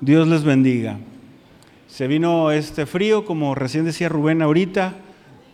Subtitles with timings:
[0.00, 0.98] Dios les bendiga.
[1.86, 4.94] Se vino este frío, como recién decía Rubén ahorita,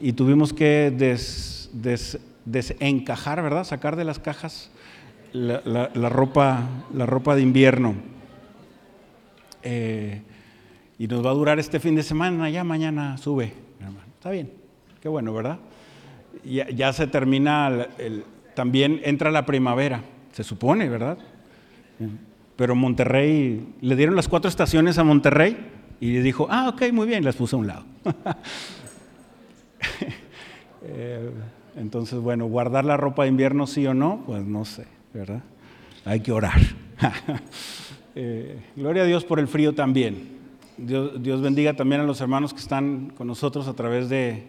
[0.01, 0.93] y tuvimos que
[2.45, 3.65] desencajar, ¿verdad?
[3.65, 4.71] Sacar de las cajas
[5.33, 6.63] la, ropa,
[6.95, 7.97] la ropa de invierno.
[9.65, 10.23] Eh,
[10.99, 13.53] y nos va a durar este fin de semana, ya mañana sube,
[14.15, 14.53] Está bien,
[15.01, 15.59] qué bueno, ¿verdad?
[16.45, 17.89] Ya, se termina,
[18.55, 21.19] también entra la primavera, se supone, ¿verdad?
[22.57, 25.57] Pero Monterrey, le dieron las cuatro estaciones a Monterrey
[26.01, 27.85] y dijo, ah, ok, muy bien, las puse a un lado.
[30.89, 31.31] Eh,
[31.77, 35.43] entonces, bueno, guardar la ropa de invierno sí o no, pues no sé, ¿verdad?
[36.05, 36.61] Hay que orar.
[38.19, 40.39] Eh, gloria a Dios por el frío también.
[40.79, 44.47] Dios, bendiga también a los hermanos que están con nosotros a través de,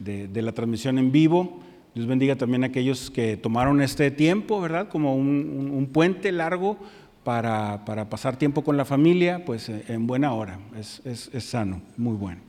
[0.00, 1.60] la transmisión en vivo.
[1.94, 4.88] Dios bendiga también a aquellos que tomaron este tiempo, ¿verdad?
[4.88, 6.78] Como un puente largo
[7.24, 12.40] para, pasar tiempo con la familia, pues eh, en buena hora, es, sano, muy bueno.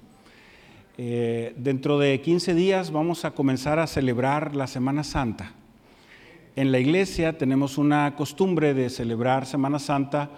[0.98, 5.54] Eh, dentro de 15 días vamos a comenzar a celebrar la Semana Santa.
[6.56, 10.30] En la iglesia tenemos una costumbre de celebrar Semana Santa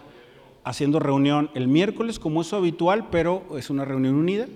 [0.64, 4.48] haciendo reunión el miércoles como es habitual, pero es una reunión unida.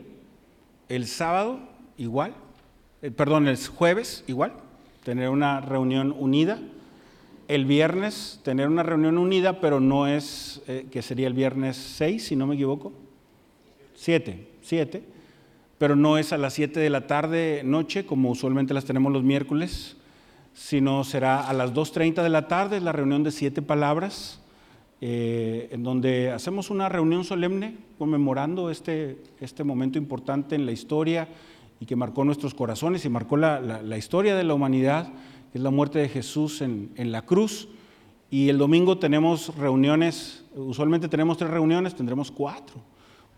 [0.87, 1.59] El sábado
[1.97, 2.33] igual,
[3.01, 4.53] eh, perdón, el jueves igual,
[5.03, 6.59] tener una reunión unida
[7.49, 12.27] el viernes tener una reunión unida, pero no es, eh, que sería el viernes 6,
[12.27, 12.93] si no me equivoco.
[13.95, 15.03] 7, 7.
[15.79, 19.23] Pero no es a las 7 de la tarde, noche, como usualmente las tenemos los
[19.23, 19.97] miércoles,
[20.53, 24.41] sino será a las 2.30 de la tarde, la reunión de siete palabras,
[25.01, 31.27] eh, en donde hacemos una reunión solemne conmemorando este, este momento importante en la historia
[31.79, 35.11] y que marcó nuestros corazones y marcó la, la historia de la humanidad
[35.53, 37.67] es la muerte de Jesús en, la cruz.
[38.29, 42.75] Y el domingo tenemos reuniones, usualmente tenemos tres reuniones, tendremos cuatro,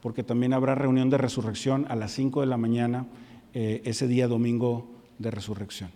[0.01, 3.05] porque también habrá reunión de resurrección a las cinco de la mañana,
[3.53, 5.91] eh, ese día domingo de resurrección.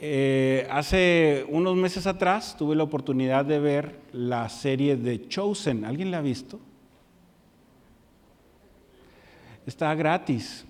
[0.00, 5.84] Eh, hace unos meses atrás tuve la oportunidad de ver la serie de Chosen.
[5.84, 6.58] ¿Alguien la ha visto?
[9.64, 10.66] Está gratis.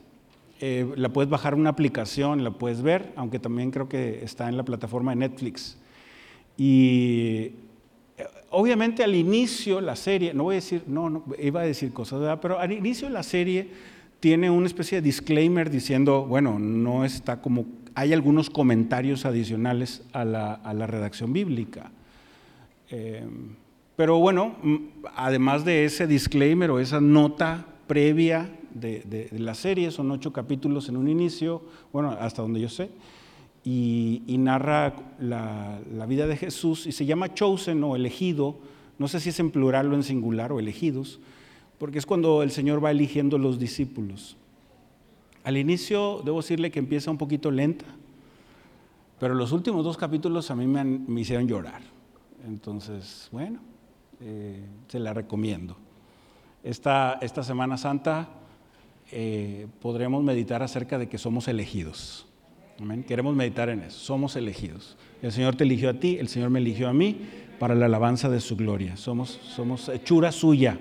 [0.64, 4.56] Eh, la puedes bajar una aplicación, la puedes ver, aunque también creo que está en
[4.56, 5.76] la plataforma de Netflix.
[6.56, 7.50] Y
[8.16, 11.92] eh, obviamente al inicio la serie, no voy a decir, no, no iba a decir
[11.92, 13.70] cosas, pero al inicio la serie
[14.20, 20.24] tiene una especie de disclaimer diciendo, bueno, no está como, hay algunos comentarios adicionales a
[20.24, 21.90] la, redacción bíblica.
[22.88, 23.26] Eh,
[23.96, 24.54] pero bueno,
[25.16, 30.96] además de ese disclaimer o esa nota previa de, la serie, son ocho capítulos en
[30.96, 31.62] un inicio,
[31.92, 32.90] bueno, hasta donde yo sé,
[33.64, 38.56] y, narra la, vida de Jesús y se llama chosen o elegido,
[38.98, 41.20] no sé si es en plural o en singular o elegidos,
[41.78, 44.36] porque es cuando el Señor va eligiendo los discípulos.
[45.44, 47.86] Al inicio debo decirle que empieza un poquito lenta,
[49.18, 51.82] pero los últimos dos capítulos a mí me, hicieron llorar.
[52.44, 53.60] Entonces, bueno,
[54.20, 55.76] eh, se la recomiendo.
[56.64, 58.28] Esta, esta Semana Santa
[59.12, 62.26] eh, podremos meditar acerca de que somos elegidos.
[63.06, 63.98] Queremos meditar en eso.
[63.98, 64.96] Somos elegidos.
[65.20, 67.20] El Señor te eligió a ti, el Señor me eligió a mí
[67.58, 68.96] para la alabanza de su gloria.
[68.96, 70.78] Somos, somos hechura suya.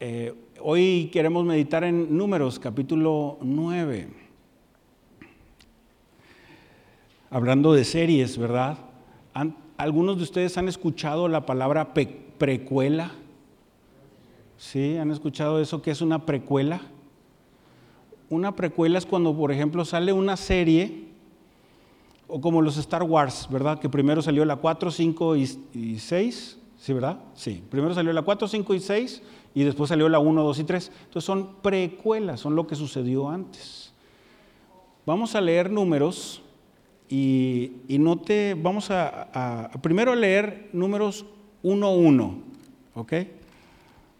[0.00, 4.08] Eh, hoy queremos meditar en Números, capítulo 9.
[7.30, 8.78] Hablando de series, ¿verdad?
[9.76, 13.12] ¿Algunos de ustedes han escuchado la palabra precuela?
[14.58, 14.96] ¿Sí?
[14.96, 16.80] ¿Han escuchado eso que es una precuela?
[18.28, 21.04] Una precuela es cuando, por ejemplo, sale una serie,
[22.26, 23.78] o como los Star Wars, ¿verdad?
[23.78, 27.20] Que primero salió la 4, 5 y, 6, ¿sí, verdad?
[27.34, 29.22] Sí, primero salió la 4, 5 y 6
[29.54, 30.92] y después salió la 1, 2 y 3.
[31.04, 33.92] Entonces son precuelas, son lo que sucedió antes.
[35.04, 36.42] Vamos a leer números
[37.08, 41.26] y, no te, vamos a, a primero leer números
[41.62, 42.38] 1, 1,
[42.96, 43.12] ¿ok?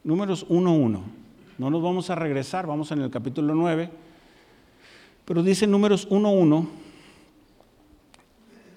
[0.06, 1.00] Números 1.1.
[1.58, 3.90] No nos vamos a regresar, vamos en el capítulo 9.
[5.24, 6.64] Pero dice Números 1.1.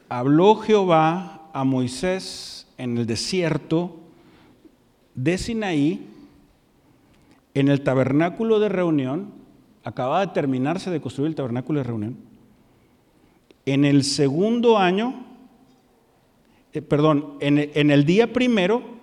[0.09, 3.95] Habló Jehová a Moisés en el desierto
[5.13, 6.07] de Sinaí,
[7.53, 9.31] en el tabernáculo de reunión.
[9.83, 12.17] Acababa de terminarse de construir el tabernáculo de reunión.
[13.67, 15.27] En el segundo año,
[16.73, 18.98] eh, perdón, en el día primero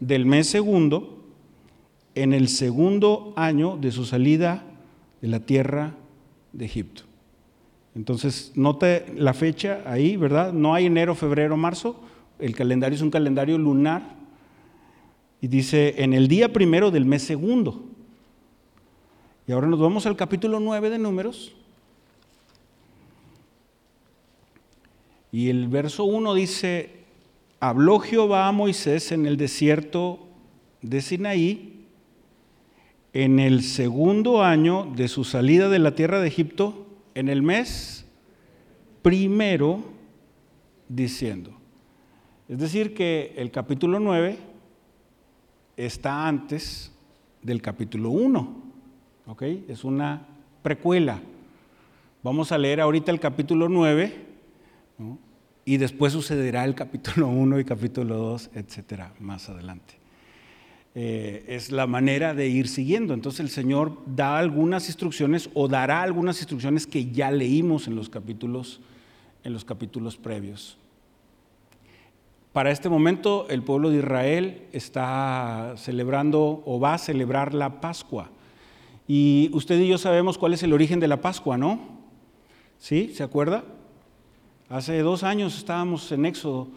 [0.00, 1.18] del mes segundo,
[2.14, 4.64] en el segundo año de su salida
[5.20, 5.94] de la tierra
[6.52, 7.02] de Egipto.
[7.94, 10.52] Entonces, note la fecha ahí, ¿verdad?
[10.52, 12.00] No hay enero, febrero, marzo.
[12.38, 14.16] El calendario es un calendario lunar.
[15.40, 17.84] Y dice, en el día primero del mes segundo.
[19.46, 21.54] Y ahora nos vamos al capítulo 9 de Números.
[25.32, 26.97] Y el verso 1 dice,
[27.60, 30.28] habló Jehová a Moisés en el desierto
[30.82, 31.78] de Sinaí
[33.12, 38.06] en el segundo año de su salida de la tierra de Egipto, en el mes
[39.02, 39.82] primero,
[40.88, 41.52] diciendo.
[42.48, 44.38] Es decir, que el capítulo 9
[45.76, 46.92] está antes
[47.42, 48.62] del capítulo 1.
[49.26, 49.42] ¿Ok?
[49.68, 50.26] Es una
[50.62, 51.20] precuela.
[52.22, 54.26] Vamos a leer ahorita el capítulo 9
[55.68, 59.98] y después sucederá el capítulo 1 y capítulo 2, etcétera, más adelante.
[60.94, 63.12] Eh, es la manera de ir siguiendo.
[63.12, 68.08] Entonces el Señor da algunas instrucciones o dará algunas instrucciones que ya leímos en los
[68.08, 68.80] capítulos,
[69.44, 70.78] en los capítulos previos.
[72.54, 78.30] Para este momento el pueblo de Israel está celebrando o va a celebrar la Pascua.
[79.06, 81.98] Y usted y yo sabemos cuál es el origen de la Pascua, ¿no?
[82.78, 83.12] ¿Sí?
[83.14, 83.64] ¿Se acuerda?
[84.70, 86.68] Hace dos años estábamos en Éxodo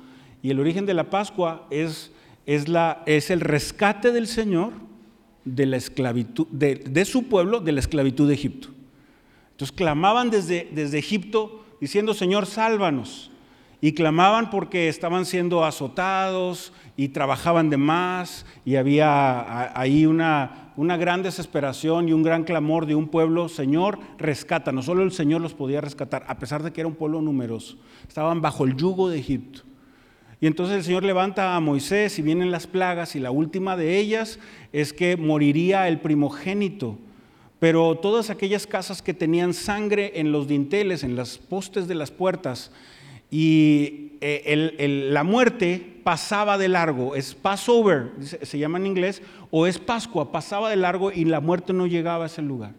[0.41, 2.11] y el origen de la Pascua es,
[2.45, 4.71] es, la, es el rescate del Señor
[5.43, 8.69] de la esclavitud, de, su pueblo de la esclavitud de Egipto.
[9.51, 13.29] Entonces clamaban desde, desde Egipto diciendo, Señor, sálvanos.
[13.81, 20.97] Y clamaban porque estaban siendo azotados y trabajaban de más y había ahí una, una
[20.97, 24.71] gran desesperación y un gran clamor de un pueblo, Señor, rescata.
[24.71, 27.77] No solo el Señor los podía rescatar, a pesar de que era un pueblo numeroso.
[28.07, 29.61] Estaban bajo el yugo de Egipto.
[30.39, 33.99] Y entonces el Señor levanta a Moisés y vienen las plagas y la última de
[33.99, 34.39] ellas
[34.73, 36.97] es que moriría el primogénito.
[37.59, 42.09] Pero todas aquellas casas que tenían sangre en los dinteles, en las postes de las
[42.09, 42.71] puertas,
[43.29, 49.79] y eh, la muerte pasaba de largo, es Passover, se llama en inglés, o es
[49.79, 52.73] Pascua, pasaba de largo y la muerte no llegaba a ese lugar.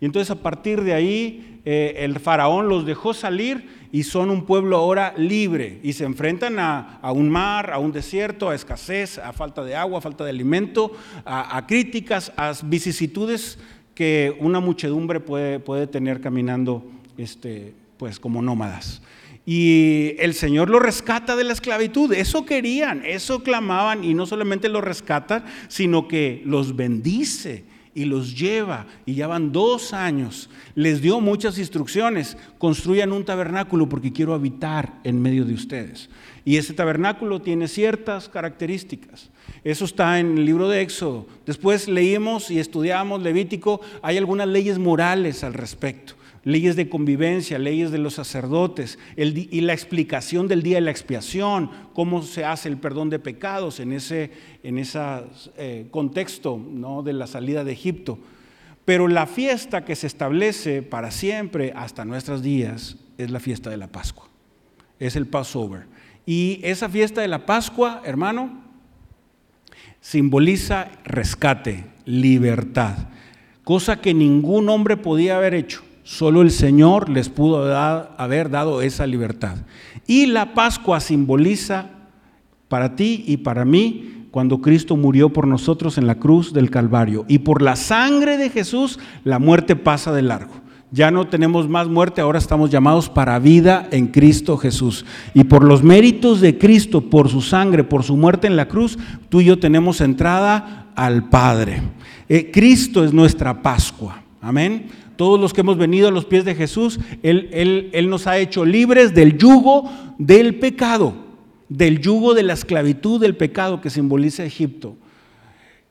[0.00, 4.46] Y entonces a partir de ahí eh, el faraón los dejó salir y son un
[4.46, 9.32] pueblo ahora libre y se enfrentan a, un mar, a un desierto, a escasez, a
[9.32, 10.92] falta de agua, a falta de alimento,
[11.24, 13.58] a, críticas, a vicisitudes
[13.94, 16.84] que una muchedumbre puede, puede tener caminando
[17.16, 19.02] este, pues como nómadas.
[19.44, 22.12] Y el Señor lo rescata de la esclavitud.
[22.12, 28.38] Eso querían, eso clamaban y no solamente los rescata, sino que los bendice y los
[28.38, 28.86] lleva.
[29.04, 30.48] Y ya van dos años.
[30.76, 32.36] Les dio muchas instrucciones.
[32.58, 36.08] Construyan un tabernáculo porque quiero habitar en medio de ustedes.
[36.44, 39.30] Y ese tabernáculo tiene ciertas características.
[39.64, 41.26] Eso está en el libro de Éxodo.
[41.46, 43.80] Después leímos y estudiamos Levítico.
[44.02, 49.72] Hay algunas leyes morales al respecto leyes de convivencia, leyes de los sacerdotes y la
[49.72, 54.30] explicación del día de la expiación, cómo se hace el perdón de pecados en ese,
[54.62, 54.82] en
[55.56, 56.60] eh, contexto
[57.04, 58.18] de la salida de Egipto.
[58.84, 63.76] Pero la fiesta que se establece para siempre hasta nuestros días es la fiesta de
[63.76, 64.28] la Pascua,
[64.98, 65.86] es el Passover.
[66.26, 68.62] Y esa fiesta de la Pascua, hermano,
[70.00, 72.96] simboliza rescate, libertad,
[73.62, 75.82] cosa que ningún hombre podía haber hecho.
[76.02, 79.58] Solo el Señor les pudo haber dado esa libertad.
[80.06, 81.90] Y la Pascua simboliza
[82.68, 87.24] para ti y para mí cuando Cristo murió por nosotros en la cruz del Calvario.
[87.28, 90.54] Y por la sangre de Jesús la muerte pasa de largo.
[90.90, 95.06] Ya no tenemos más muerte, ahora estamos llamados para vida en Cristo Jesús.
[95.32, 98.98] Y por los méritos de Cristo, por su sangre, por su muerte en la cruz,
[99.28, 101.82] tú y yo tenemos entrada al Padre.
[102.28, 104.21] Eh, Cristo es nuestra Pascua.
[104.42, 104.90] Amén
[105.22, 107.48] todos los que hemos venido a los pies de Jesús, Él,
[107.92, 111.14] Él, nos ha hecho libres del yugo del pecado,
[111.68, 114.96] del yugo de la esclavitud del pecado que simboliza Egipto.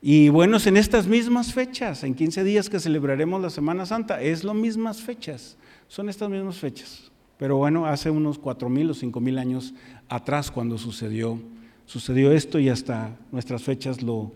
[0.01, 4.21] Y bueno, es en estas mismas fechas, en 15 días que celebraremos la Semana Santa,
[4.21, 5.55] es las mismas fechas,
[5.87, 7.09] son estas mismas fechas.
[7.37, 9.73] Pero bueno, hace unos cuatro mil o cinco mil años
[10.09, 11.39] atrás cuando sucedió,
[11.85, 14.33] sucedió esto y hasta nuestras fechas lo,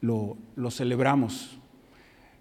[0.00, 1.58] lo, lo celebramos.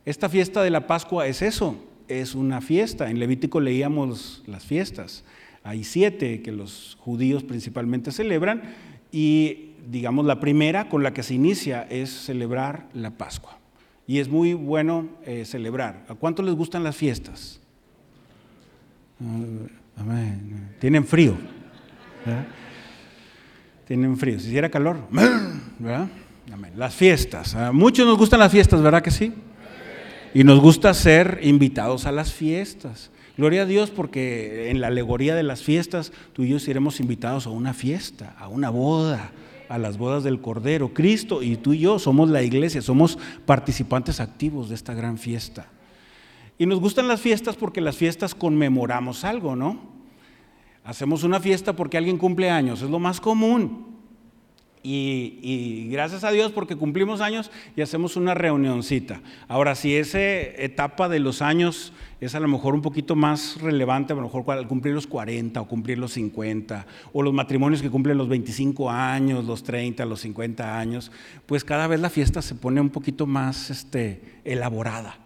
[0.06, 1.76] Esta fiesta de la Pascua es eso,
[2.08, 3.10] es una fiesta.
[3.10, 5.24] En Levítico leíamos las fiestas.
[5.64, 8.62] Hay siete que los judíos principalmente celebran
[9.12, 13.58] y digamos la primera con la que se inicia es celebrar la Pascua.
[14.06, 16.06] Y es muy bueno eh, celebrar.
[16.08, 17.60] ¿A cuánto les gustan las fiestas?
[19.20, 20.04] Ah,
[20.80, 21.36] Tienen frío.
[23.88, 24.40] Tienen frío.
[24.40, 24.98] Si hiciera calor,
[26.76, 27.58] Las fiestas.
[27.74, 29.34] Muchos nos gustan las fiestas, ¿verdad que sí?
[30.36, 33.10] Y nos gusta ser invitados a las fiestas.
[33.38, 37.48] Gloria a Dios porque en la alegoría de las fiestas tú y yo seremos invitados
[37.48, 39.32] a una fiesta, a una boda.
[39.70, 40.94] a las bodas del Cordero.
[40.94, 45.68] Cristo y tú y yo somos la iglesia, somos participantes activos de esta gran fiesta.
[46.58, 49.80] Y nos gustan las fiestas porque las fiestas conmemoramos algo, ¿no?
[50.84, 53.95] Hacemos una fiesta porque alguien cumple años, es lo más común.
[54.88, 59.22] Y, gracias a Dios porque cumplimos años y hacemos una reunioncita.
[59.48, 64.14] Ahora, si esa etapa de los años es a lo mejor un poquito más relevante,
[64.14, 67.90] a lo mejor al cumplir los 40 o cumplir los 50, o los matrimonios que
[67.90, 71.12] cumplen los 25 años, los 30, los 50 años,
[71.48, 75.18] pues cada vez la fiesta se pone un poquito más este, elaborada.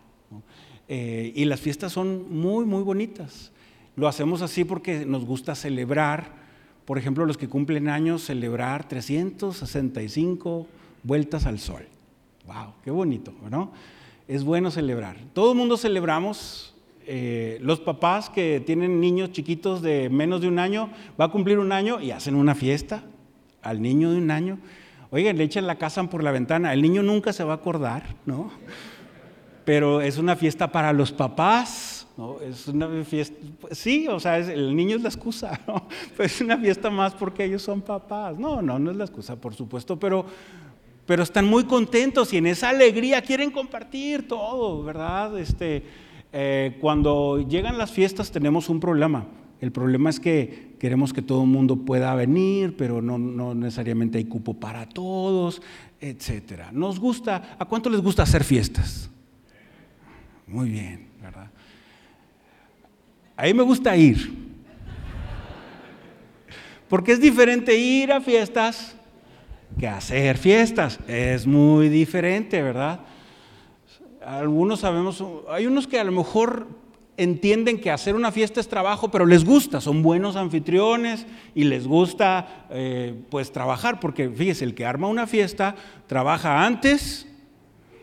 [0.88, 3.51] Eh, y las fiestas son muy, muy bonitas.
[3.98, 6.39] Lo hacemos así porque nos gusta celebrar
[6.89, 10.65] por ejemplo, los que cumplen años, celebrar 365
[11.03, 11.84] vueltas al sol.
[12.48, 12.74] ¡Wow!
[12.84, 13.31] ¡Qué bonito!
[13.48, 13.72] ¿no?
[14.27, 15.17] Es bueno celebrar.
[15.34, 16.74] Todo el mundo celebramos.
[17.05, 20.89] Eh, los papás que tienen niños chiquitos de menos de un año,
[21.22, 23.03] va a cumplir un año y hacen una fiesta
[23.62, 24.58] al niño de un año.
[25.12, 26.74] Oigan, le echan la casa por la ventana.
[26.74, 28.50] El niño nunca se va a acordar, ¿no?
[29.63, 31.88] Pero es una fiesta para los papás
[32.42, 33.38] es una fiesta,
[33.72, 35.88] sí, o sea, el niño es la excusa, ¿no?
[36.16, 38.38] Pues es una fiesta más porque ellos son papás.
[38.38, 40.26] No, no, no es la excusa, por supuesto, pero,
[41.06, 45.38] pero están muy contentos y en esa alegría quieren compartir todo, ¿verdad?
[45.40, 45.84] Este,
[46.34, 49.26] eh, cuando llegan las fiestas tenemos un problema.
[49.62, 54.18] El problema es que queremos que todo el mundo pueda venir, pero no, no necesariamente
[54.18, 55.62] hay cupo para todos,
[56.00, 56.72] etcétera.
[56.72, 59.10] Nos gusta, ¿a cuánto les gusta hacer fiestas?
[60.48, 61.52] Muy bien, ¿verdad?
[63.39, 64.38] A mí me gusta ir.
[66.89, 68.98] Porque es diferente ir a fiestas
[69.79, 71.00] que hacer fiestas.
[71.08, 73.00] Es muy diferente, ¿verdad?
[74.25, 76.67] Algunos sabemos, hay unos que a lo mejor
[77.15, 81.88] entienden que hacer una fiesta es trabajo, pero les gusta, son buenos anfitriones y les
[81.88, 85.75] gusta eh, pues trabajar, porque fíjese, el que arma una fiesta
[86.08, 87.25] trabaja antes,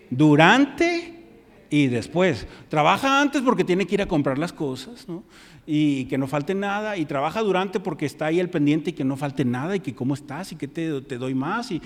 [0.09, 1.16] durante
[1.71, 2.47] y después.
[2.69, 5.25] Trabaja antes porque tiene que ir a comprar las cosas, ¿no?
[5.67, 6.97] Y que no falte nada.
[6.97, 9.77] Y trabaja durante porque está ahí el pendiente y que no falte nada.
[9.77, 11.81] Y que cómo estás y que te, doy más y,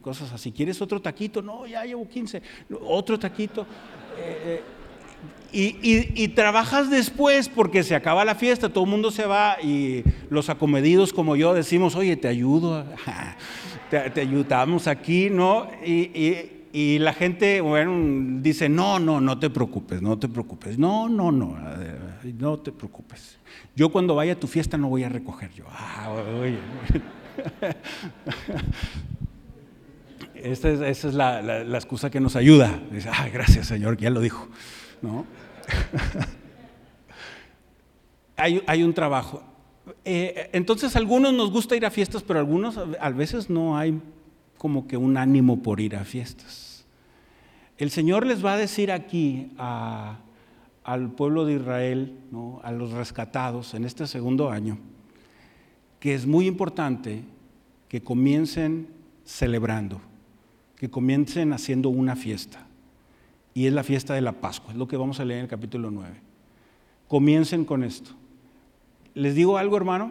[0.00, 0.52] cosas así.
[0.52, 1.42] ¿Quieres otro taquito?
[1.42, 2.42] No, ya llevo 15.
[2.82, 3.66] Otro taquito.
[4.18, 4.62] Eh,
[5.52, 10.02] eh, y, trabajas después porque se acaba la fiesta, todo el mundo se va y
[10.30, 12.86] los acomedidos como yo decimos, oye, te ayudo,
[13.90, 15.68] te, ayudamos aquí, ¿no?
[15.84, 20.78] y y la gente, bueno, dice, no, no, no te preocupes, no te preocupes.
[20.78, 21.56] No, no, no,
[22.38, 23.38] no te preocupes.
[23.76, 25.64] Yo cuando vaya a tu fiesta no voy a recoger yo.
[25.70, 26.58] Ah, oye.
[30.34, 32.80] Esa es, esa es la, la, excusa que nos ayuda.
[32.90, 34.48] Dice, ah, gracias Señor, que ya lo dijo.
[35.00, 35.24] ¿No?
[38.36, 39.44] hay, hay, un trabajo.
[40.04, 44.00] Eh, entonces, algunos nos gusta ir a fiestas, pero algunos a veces no hay
[44.58, 46.61] como que un ánimo por ir a fiestas.
[47.78, 52.18] El Señor les va a decir aquí al pueblo de Israel,
[52.62, 54.78] a los rescatados en este segundo año,
[56.00, 57.22] que es muy importante
[57.88, 58.88] que comiencen
[59.24, 60.00] celebrando,
[60.76, 62.66] que comiencen haciendo una fiesta.
[63.54, 65.50] Y es la fiesta de la Pascua, es lo que vamos a leer en el
[65.50, 66.14] capítulo 9.
[67.06, 68.12] Comiencen con esto.
[69.14, 70.10] Les digo algo, hermano,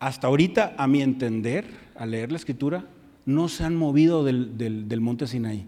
[0.00, 1.66] hasta ahorita, a mi entender,
[1.96, 2.84] al leer la escritura,
[3.26, 5.66] no se han movido del, monte Sinaí.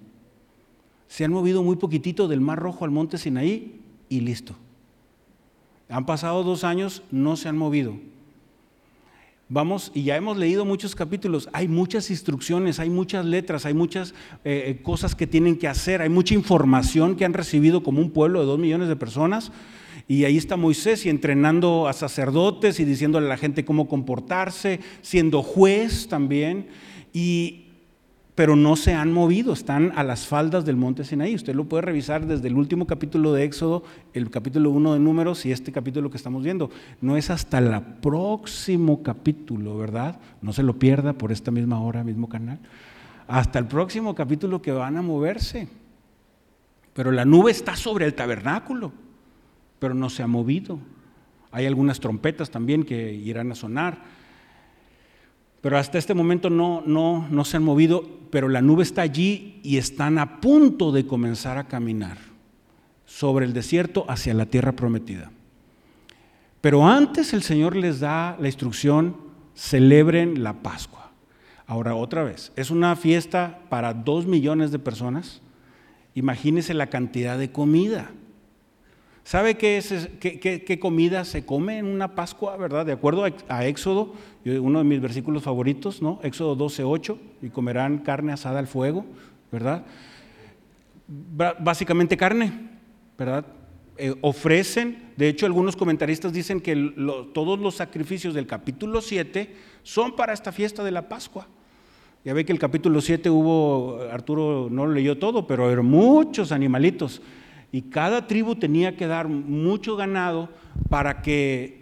[1.11, 4.55] Se han movido muy poquitito del Mar Rojo al monte Sinaí y listo.
[5.89, 7.97] Han pasado dos años, no se han movido.
[9.49, 14.15] Vamos, y ya hemos leído muchos capítulos, hay muchas instrucciones, hay muchas letras, hay muchas
[14.45, 18.13] eh, eh, cosas que tienen que hacer, hay mucha información que han recibido como un
[18.13, 19.51] pueblo de dos millones de personas.
[20.07, 24.79] Y ahí está Moisés y entrenando a sacerdotes y diciéndole a la gente cómo comportarse,
[25.03, 26.69] siendo juez también
[28.41, 31.35] pero no se han movido, están a las faldas del monte Sinaí.
[31.35, 35.45] Usted lo puede revisar desde el último capítulo de Éxodo, el capítulo 1 de Números
[35.45, 36.71] y este capítulo que estamos viendo.
[37.03, 40.19] No es hasta el próximo capítulo, ¿verdad?
[40.41, 42.61] No se lo pierda por esta misma hora, mismo canal.
[43.29, 45.69] Hasta el próximo capítulo que van a moverse.
[46.95, 48.91] Pero la nube está sobre el tabernáculo,
[49.79, 50.79] pero no se ha movido.
[51.51, 53.99] Hay algunas trompetas también que irán a sonar
[55.61, 59.61] pero hasta este momento no, no, no se han movido, pero la nube está allí
[59.63, 62.19] y están a punto de comenzar a caminar
[63.05, 65.31] sobre el desierto hacia la tierra prometida.
[66.61, 69.17] Pero antes el Señor les da la instrucción,
[69.55, 71.11] celebren la Pascua.
[71.67, 75.41] Ahora otra vez, es una fiesta para dos millones de personas.
[76.15, 78.11] Imagínense la cantidad de comida.
[79.25, 82.85] ¿Sabe qué, es, qué, comida se come en una Pascua, verdad?
[82.85, 84.15] De acuerdo a, Éxodo,
[84.45, 86.19] uno de mis versículos favoritos, ¿no?
[86.23, 89.05] Éxodo 12, 8, y comerán carne asada al fuego,
[89.53, 89.85] ¿verdad?
[91.07, 92.53] Básicamente carne,
[93.19, 93.45] ¿verdad?
[93.97, 96.75] Eh, ofrecen, de hecho algunos comentaristas dicen que
[97.35, 101.47] todos los sacrificios del capítulo 7 son para esta fiesta de la Pascua.
[102.25, 106.53] Ya ve que el capítulo 7 hubo, Arturo no lo leyó todo, pero eran muchos
[106.53, 107.21] animalitos
[107.73, 110.49] y cada tribu tenía que dar mucho ganado
[110.89, 111.80] para que,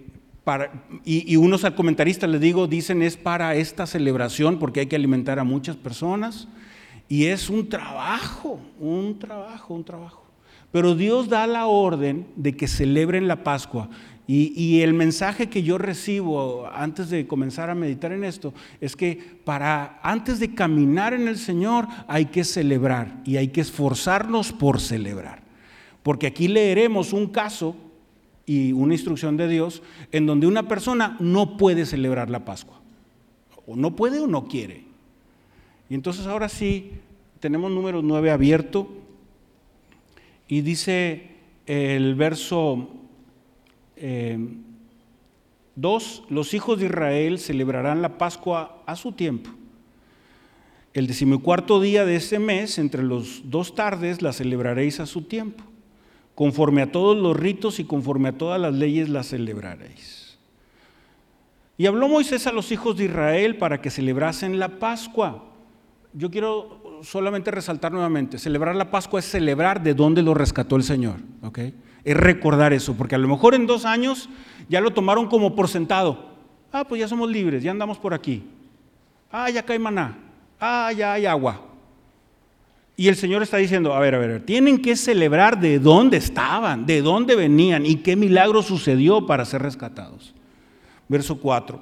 [1.05, 5.45] y, unos comentaristas, les digo, dicen es para esta celebración porque hay que alimentar a
[5.45, 6.49] muchas personas
[7.09, 10.25] y es un trabajo, un trabajo, un trabajo.
[10.71, 13.89] Pero Dios da la orden de que celebren la Pascua.
[14.27, 18.95] Y, y, el mensaje que yo recibo antes de comenzar a meditar en esto es
[18.95, 24.53] que para antes de caminar en el Señor hay que celebrar y hay que esforzarnos
[24.53, 25.43] por celebrar.
[26.03, 27.75] Porque aquí leeremos un caso
[28.49, 32.81] y una instrucción de Dios en donde una persona no puede celebrar la Pascua.
[33.67, 34.85] O no puede o no quiere.
[35.91, 36.93] Y entonces ahora sí,
[37.41, 38.89] tenemos número 9 abierto
[40.49, 41.27] y dice
[41.67, 42.89] el verso
[43.99, 44.39] 2, eh,
[46.31, 49.51] los hijos de Israel celebrarán la Pascua a su tiempo.
[50.95, 55.68] El decimocuarto día de ese mes, entre los dos tardes, la celebraréis a su tiempo.
[56.39, 60.39] Conforme a todos los ritos y conforme a todas las leyes las celebraréis.
[61.77, 65.47] Y habló Moisés a los hijos de Israel para que celebrasen la Pascua.
[66.13, 70.85] Yo quiero solamente resaltar nuevamente, celebrar la Pascua es celebrar de dónde lo rescató el
[70.85, 71.17] Señor.
[72.05, 74.29] Es recordar eso, porque a lo mejor en dos años
[74.69, 76.37] ya lo tomaron como por sentado.
[76.71, 78.45] Ah, pues ya somos libres, ya andamos por aquí.
[79.33, 80.17] Ah, ya cae maná.
[80.61, 81.68] Ah, ya hay agua.
[83.01, 86.85] Y el Señor está diciendo, a ver, a ver, tienen que celebrar de dónde estaban,
[86.85, 90.35] de dónde venían y qué milagro sucedió para ser rescatados.
[91.07, 91.81] Verso 4,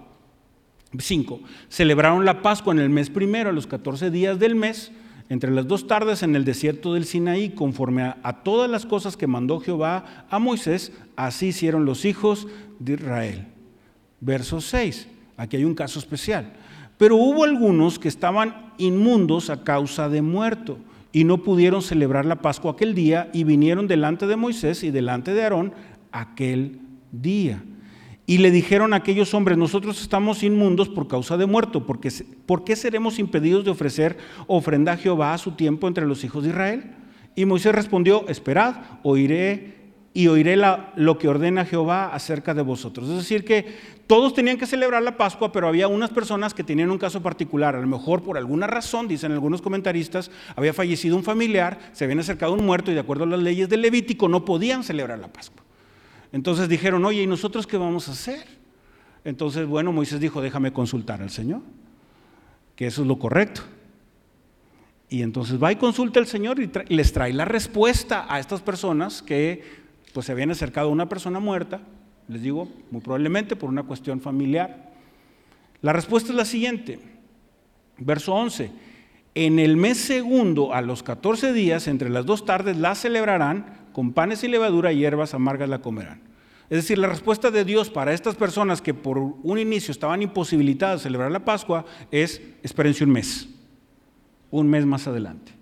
[0.99, 1.41] 5.
[1.71, 4.93] Celebraron la Pascua en el mes primero, a los 14 días del mes,
[5.31, 9.27] entre las dos tardes en el desierto del Sinaí, conforme a, todas las cosas que
[9.27, 12.47] mandó Jehová a Moisés, así hicieron los hijos
[12.79, 13.47] de Israel.
[14.21, 15.09] Verso 6.
[15.39, 16.53] Aquí hay un caso especial.
[16.99, 20.77] Pero hubo algunos que estaban inmundos a causa de muerto
[21.17, 25.33] y no pudieron celebrar la Pascua aquel día y vinieron delante de Moisés y delante
[25.33, 25.73] de Aarón
[26.13, 26.79] aquel
[27.11, 27.65] día.
[28.27, 32.13] Y le dijeron a aquellos hombres, nosotros estamos inmundos por causa de muerto, porque,
[32.45, 36.43] ¿por qué seremos impedidos de ofrecer ofrenda a Jehová a su tiempo entre los hijos
[36.43, 36.91] de Israel?
[37.35, 39.76] Y Moisés respondió, esperad, oiré
[40.17, 43.07] y oiré lo que ordena Jehová acerca de vosotros.
[43.11, 43.77] Es decir, que
[44.07, 47.77] todos tenían que celebrar la Pascua, pero había unas personas que tenían un caso particular.
[47.77, 52.21] A lo mejor por alguna razón, dicen algunos comentaristas, había fallecido un familiar, se habían
[52.21, 55.29] acercado un muerto y de acuerdo a las leyes del Levítico no podían celebrar la
[55.29, 55.63] Pascua.
[56.33, 58.43] Entonces dijeron, oye, ¿y nosotros qué vamos a hacer?
[59.23, 61.61] Entonces, bueno, Moisés dijo, déjame consultar al Señor,
[62.75, 63.61] que eso es lo correcto.
[65.11, 69.21] Y entonces va y consulta al Señor y les trae la respuesta a estas personas
[69.21, 69.85] que
[70.17, 71.83] pues se habían acercado a una persona muerta,
[72.27, 74.95] les digo, muy probablemente por una cuestión familiar.
[75.83, 76.99] La respuesta es la siguiente,
[77.99, 78.71] verso 11,
[79.35, 84.15] en el mes segundo, a los 14 días, entre las dos tardes, la celebrarán, con
[84.15, 86.23] panes y levadura y hierbas amargas la comerán.
[86.71, 91.01] Es decir, la respuesta de Dios para estas personas que por un inicio estaban imposibilitadas
[91.01, 93.51] de celebrar la Pascua es, espérense un mes,
[94.51, 95.56] un mes más adelante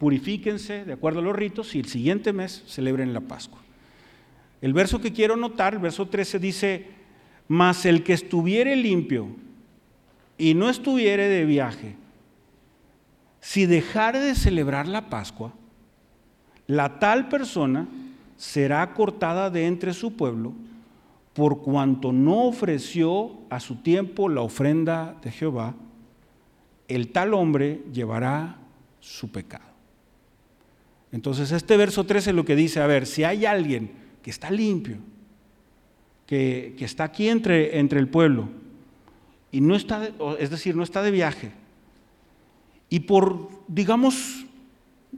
[0.00, 3.60] purifíquense de acuerdo a los ritos y el siguiente mes celebren la Pascua.
[4.62, 6.86] El verso que quiero notar, el verso 13 dice,
[7.48, 9.28] mas el que estuviere limpio
[10.38, 11.96] y no estuviere de viaje,
[13.40, 15.52] si dejare de celebrar la Pascua,
[16.66, 17.86] la tal persona
[18.38, 20.54] será cortada de entre su pueblo
[21.34, 25.74] por cuanto no ofreció a su tiempo la ofrenda de Jehová,
[26.88, 28.56] el tal hombre llevará
[28.98, 29.69] su pecado.
[31.12, 33.90] Entonces este verso 13 lo que dice, a ver, si hay alguien
[34.22, 34.98] que está limpio,
[36.26, 38.48] que, está aquí entre, entre el pueblo,
[39.50, 41.50] y no está, es decir, no está de viaje,
[42.88, 44.44] y por, digamos,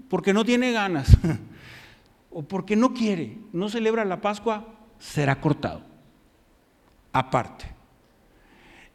[0.09, 1.16] porque no tiene ganas,
[2.31, 4.66] o porque no quiere, no celebra la Pascua,
[4.98, 5.83] será cortado,
[7.12, 7.66] aparte.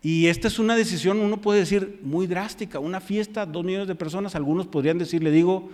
[0.02, 3.96] Y esta es una decisión, uno puede decir, muy drástica, una fiesta, dos millones de
[3.96, 5.70] personas, algunos podrían decir, le digo,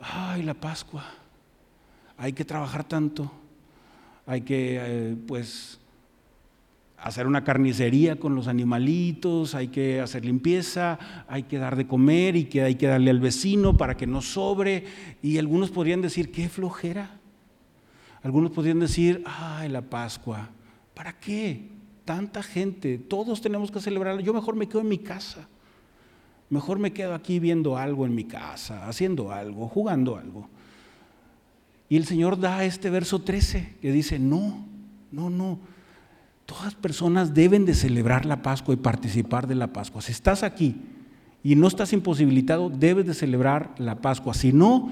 [0.00, 1.04] ay, la Pascua,
[2.16, 3.30] hay que trabajar tanto,
[4.26, 5.80] hay que, eh, pues,
[6.98, 12.36] hacer una carnicería con los animalitos, hay que hacer limpieza, hay que dar de comer
[12.36, 14.84] y hay que darle al vecino para que no sobre.
[15.22, 17.18] Y algunos podrían decir, qué flojera.
[18.22, 20.48] Algunos podrían decir, ay, la Pascua,
[20.94, 21.68] ¿para qué?
[22.04, 24.22] Tanta gente, todos tenemos que celebrarla.
[24.22, 25.46] Yo mejor me quedo en mi casa.
[26.50, 30.48] Mejor me quedo aquí viendo algo en mi casa, haciendo algo, jugando algo.
[31.88, 34.66] Y el Señor da este verso 13 que dice, no,
[35.10, 35.58] no, no.
[36.46, 40.00] Todas personas deben de celebrar la Pascua y participar de la Pascua.
[40.00, 40.76] Si estás aquí
[41.42, 44.32] y no estás imposibilitado, debes de celebrar la Pascua.
[44.32, 44.90] Si no,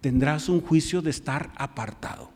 [0.00, 2.33] tendrás un juicio de estar apartado.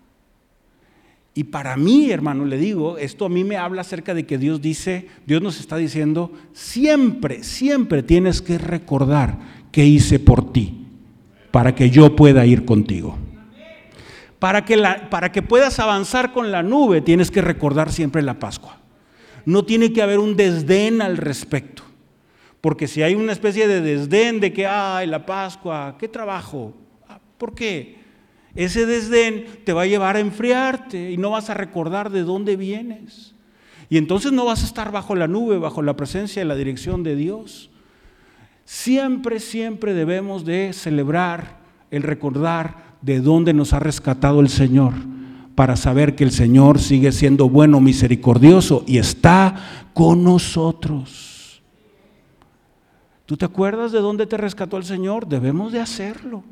[1.39, 4.61] Y para mí, hermano, le digo, esto a mí me habla acerca de que Dios
[4.61, 9.39] dice, Dios nos está diciendo, siempre, siempre tienes que recordar
[9.71, 10.85] qué hice por ti,
[11.53, 13.17] para que yo pueda ir contigo.
[14.41, 18.41] Para que, la, para que puedas avanzar con la nube, tienes que recordar siempre la
[18.41, 18.81] Pascua.
[19.45, 21.85] No tiene que haber un desdén al respecto.
[22.61, 26.75] Porque si hay una especie de desdén de que, ay, la Pascua, qué trabajo,
[27.09, 27.98] ah, ¿por qué?
[28.59, 32.57] Ese desdén te va a llevar a enfriarte y no vas a recordar de dónde
[32.57, 33.33] vienes.
[33.89, 37.05] Y entonces no vas a estar bajo la nube, bajo la presencia y la dirección
[37.05, 37.71] de Dios.
[38.65, 41.59] Siempre, siempre debemos de celebrar
[41.93, 44.93] el recordar de dónde nos ha rescatado el Señor
[45.55, 49.55] para saber que el Señor sigue siendo bueno, misericordioso y está
[49.95, 51.63] con nosotros.
[53.25, 55.29] ¿Tú te acuerdas de dónde te rescató el Señor?
[55.29, 56.43] Debemos de hacerlo.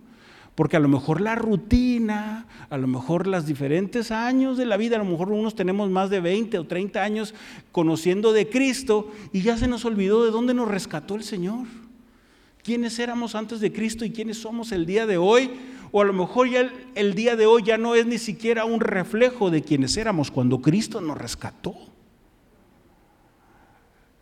[0.56, 4.96] Porque a lo mejor la rutina, a lo mejor los diferentes años de la vida,
[4.96, 7.34] a lo mejor unos tenemos más de 20 o 30 años
[7.72, 11.66] conociendo de Cristo y ya se nos olvidó de dónde nos rescató el Señor.
[12.64, 15.50] ¿Quiénes éramos antes de Cristo y quiénes somos el día de hoy?
[15.92, 18.64] O a lo mejor ya el, el día de hoy ya no es ni siquiera
[18.64, 21.74] un reflejo de quienes éramos cuando Cristo nos rescató.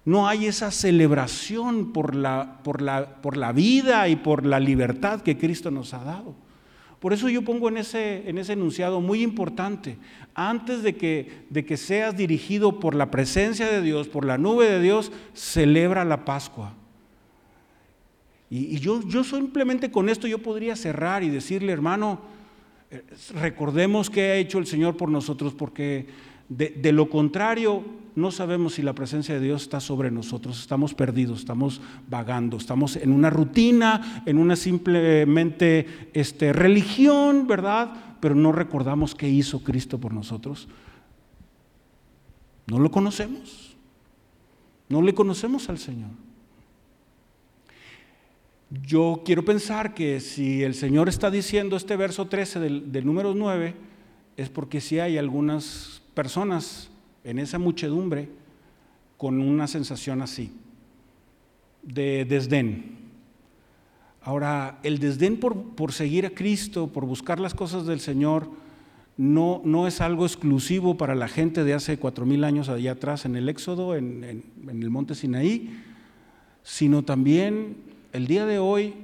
[0.05, 5.23] No hay esa celebración por la, por, la, por la, vida y por la libertad
[5.23, 6.35] que Cristo nos ha dado.
[7.01, 9.99] Por eso yo pongo en ese, en ese enunciado muy importante,
[10.35, 14.67] antes de que, de que seas dirigido por la presencia de Dios, por la nube
[14.67, 16.75] de Dios, celebra la Pascua.
[18.51, 22.21] Y, y yo, yo simplemente con esto yo podría cerrar y decirle, hermano,
[22.91, 23.03] eh,
[23.35, 26.07] recordemos qué ha hecho el Señor por nosotros, porque
[26.49, 30.61] de, de, lo contrario, no sabemos si la presencia de Dios está sobre nosotros.
[30.61, 38.17] Estamos perdidos, estamos vagando, estamos en una rutina, en una simplemente este, religión, ¿verdad?
[38.21, 40.69] Pero no recordamos qué hizo Cristo por nosotros.
[42.67, 43.77] No lo conocemos.
[44.89, 46.11] No le conocemos al Señor.
[48.71, 53.35] Yo quiero pensar que si el Señor está diciendo este verso 13 del, del número
[53.35, 53.75] 9,
[54.37, 56.91] es porque sí hay algunas personas
[57.25, 58.29] en esa muchedumbre
[59.17, 60.53] con una sensación así,
[61.83, 63.05] de desdén.
[64.23, 68.49] Ahora, el desdén por, por, seguir a Cristo, por buscar las cosas del Señor,
[69.17, 73.27] no, no es algo exclusivo para la gente de hace cuatro mil años allá atrás
[73.27, 75.79] en el Éxodo, en, en, el monte Sinaí,
[76.63, 77.77] sino también
[78.13, 78.95] el día de hoy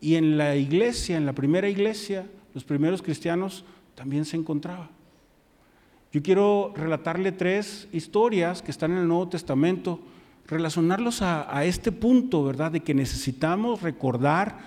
[0.00, 4.90] y en la iglesia, en la primera iglesia, los primeros cristianos también se encontraba.
[6.14, 9.98] Yo quiero relatarle tres historias que están en el Nuevo Testamento,
[10.46, 12.70] relacionarlos a, a, este punto, ¿verdad?
[12.70, 14.58] De que necesitamos recordar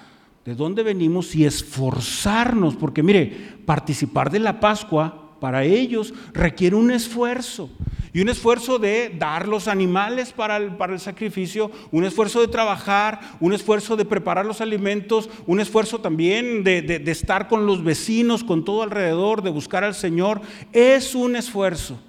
[0.44, 3.32] de dónde venimos y esforzarnos, porque mire,
[3.66, 7.70] participar de la Pascua para ellos requiere un esfuerzo.
[8.14, 12.48] Y un esfuerzo de dar los animales para el, para el, sacrificio, un esfuerzo de
[12.48, 17.84] trabajar, un esfuerzo de preparar los alimentos, un esfuerzo también de, de, estar con los
[17.84, 20.42] vecinos, con todo alrededor, de buscar al Señor.
[20.74, 22.00] Es un esfuerzo.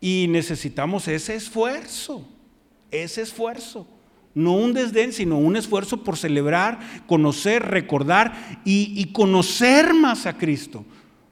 [0.00, 2.26] Y necesitamos ese esfuerzo,
[2.90, 3.86] ese esfuerzo.
[4.32, 10.84] No un desdén, sino un esfuerzo por celebrar, conocer, recordar y conocer más a Cristo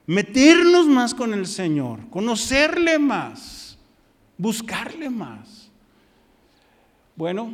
[0.09, 3.58] meternos más con el Señor, conocerle más,
[4.39, 5.71] buscarle más.
[7.17, 7.51] Bueno,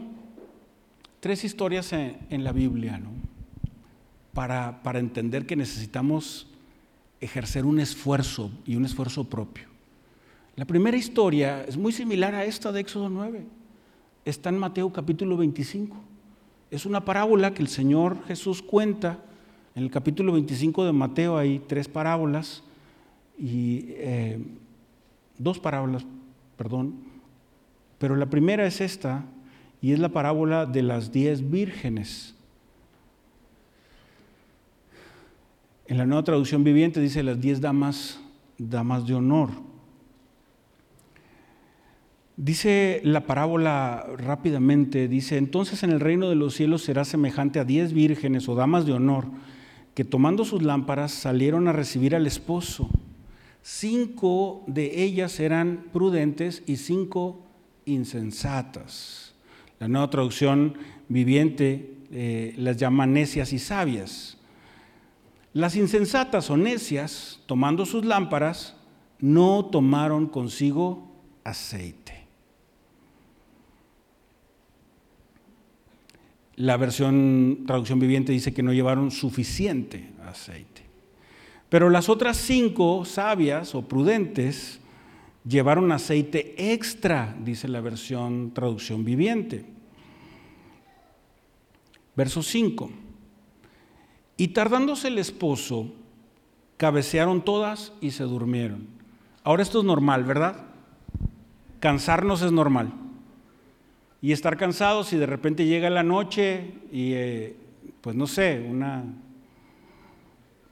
[1.21, 3.11] tres historias en, la Biblia, ¿no?
[4.33, 6.47] Para, para entender que necesitamos
[7.21, 9.69] ejercer un esfuerzo y un esfuerzo propio.
[10.55, 13.45] La primera historia es muy similar a esta de Éxodo 9.
[14.25, 15.97] Está en Mateo capítulo 25.
[16.71, 19.19] Es una parábola que el Señor Jesús cuenta
[19.75, 22.63] en el capítulo 25 de Mateo hay tres parábolas
[23.37, 24.39] y eh,
[25.37, 26.07] dos parábolas,
[26.57, 26.95] perdón,
[27.99, 29.25] pero la primera es esta
[29.81, 32.35] y es la parábola de las diez vírgenes.
[35.87, 38.21] En la nueva traducción viviente dice las diez damas,
[38.59, 39.51] damas de honor.
[42.37, 47.65] Dice la parábola rápidamente, dice, entonces en el reino de los cielos será semejante a
[47.65, 49.27] diez vírgenes o damas de honor
[49.95, 52.91] que tomando sus lámparas salieron a recibir al esposo.
[53.65, 57.43] Cinco de ellas eran prudentes y cinco
[57.87, 59.35] insensatas.
[59.81, 60.75] La nueva traducción
[61.09, 64.37] viviente eh, las llama necias y sabias.
[65.55, 68.77] Las insensatas o necias, tomando sus lámparas,
[69.19, 71.11] no tomaron consigo
[71.43, 72.27] aceite.
[76.57, 80.74] La versión traducción viviente dice que no llevaron suficiente aceite.
[81.75, 84.79] Pero las otras cinco sabias o prudentes
[85.45, 89.65] llevaron aceite extra, dice la versión traducción viviente.
[92.15, 92.93] Verso 5.
[94.37, 95.93] Y tardándose el esposo,
[96.77, 98.87] cabecearon todas y se durmieron.
[99.43, 100.67] Ahora esto es normal, ¿verdad?
[101.81, 102.93] Cansarnos es normal.
[104.23, 107.57] Y estar cansados y de repente llega la noche y, eh,
[108.01, 109.03] pues no sé, una,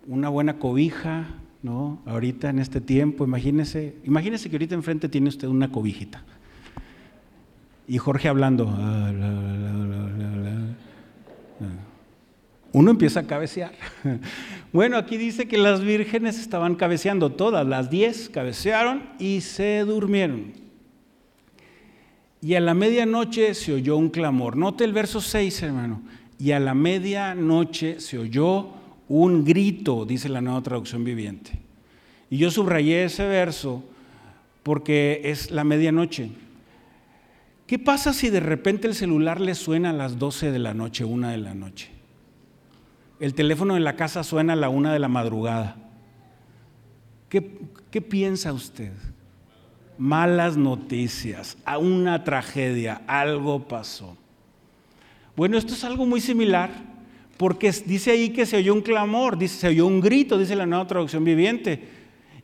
[0.07, 1.29] una buena cobija,
[1.63, 2.01] ¿no?
[2.07, 6.23] Ahorita en este tiempo, imagínese, imagínese que ahorita enfrente tiene usted una cobijita.
[7.87, 8.69] Y Jorge hablando.
[8.69, 9.13] Ah,
[12.73, 13.73] uno empieza a cabecear.
[14.73, 20.55] Bueno, aquí dice que las vírgenes estaban cabeceando todas, las diez cabecearon y se durmieron.
[22.41, 24.57] Y a la medianoche se oyó un clamor.
[24.57, 26.01] Note el verso 6, hermano.
[26.39, 28.71] Y a la medianoche se oyó
[29.21, 31.53] un grito, dice la nueva traducción viviente.
[32.31, 33.85] Y yo subrayé ese verso
[34.63, 36.31] porque es la medianoche.
[37.67, 41.05] ¿Qué pasa si de repente el celular le suena a las 12 de la noche,
[41.05, 41.91] una de la noche?
[43.21, 45.77] El teléfono en la casa suena a la una de la madrugada.
[47.29, 47.59] ¿Qué,
[47.91, 48.93] qué piensa usted?
[49.99, 54.17] Malas noticias, a una tragedia, algo pasó.
[55.37, 56.92] Bueno, esto es algo muy similar,
[57.37, 60.67] porque dice ahí que se oyó un clamor, dice, se oyó un grito, dice la
[60.67, 61.89] nueva traducción viviente.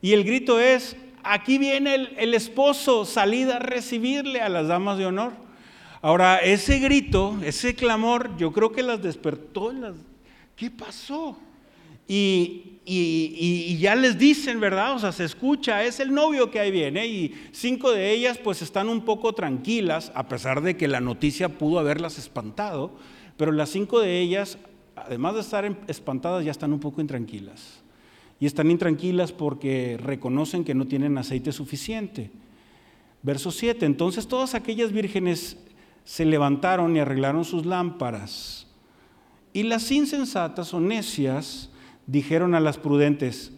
[0.00, 5.06] Y el grito es, aquí viene el, esposo, salida a recibirle a las damas de
[5.06, 5.32] honor.
[6.00, 9.72] Ahora, ese grito, ese clamor, yo creo que las despertó.
[9.72, 9.94] Las,
[10.54, 11.36] ¿Qué pasó?
[12.06, 14.94] Y, y, ya les dicen, ¿verdad?
[14.94, 17.06] O sea, se escucha, es el novio que ahí viene.
[17.06, 21.50] Y cinco de ellas pues están un poco tranquilas, a pesar de que la noticia
[21.50, 22.92] pudo haberlas espantado.
[23.36, 24.58] Pero las cinco de ellas,
[25.06, 27.82] además de estar espantadas, ya están un poco intranquilas
[28.40, 32.30] y están intranquilas porque reconocen que no tienen aceite suficiente.
[33.22, 35.56] Verso 7, entonces todas aquellas vírgenes
[36.04, 38.66] se levantaron y arreglaron sus lámparas.
[39.52, 41.70] Y las insensatas o necias
[42.06, 43.52] dijeron a las prudentes,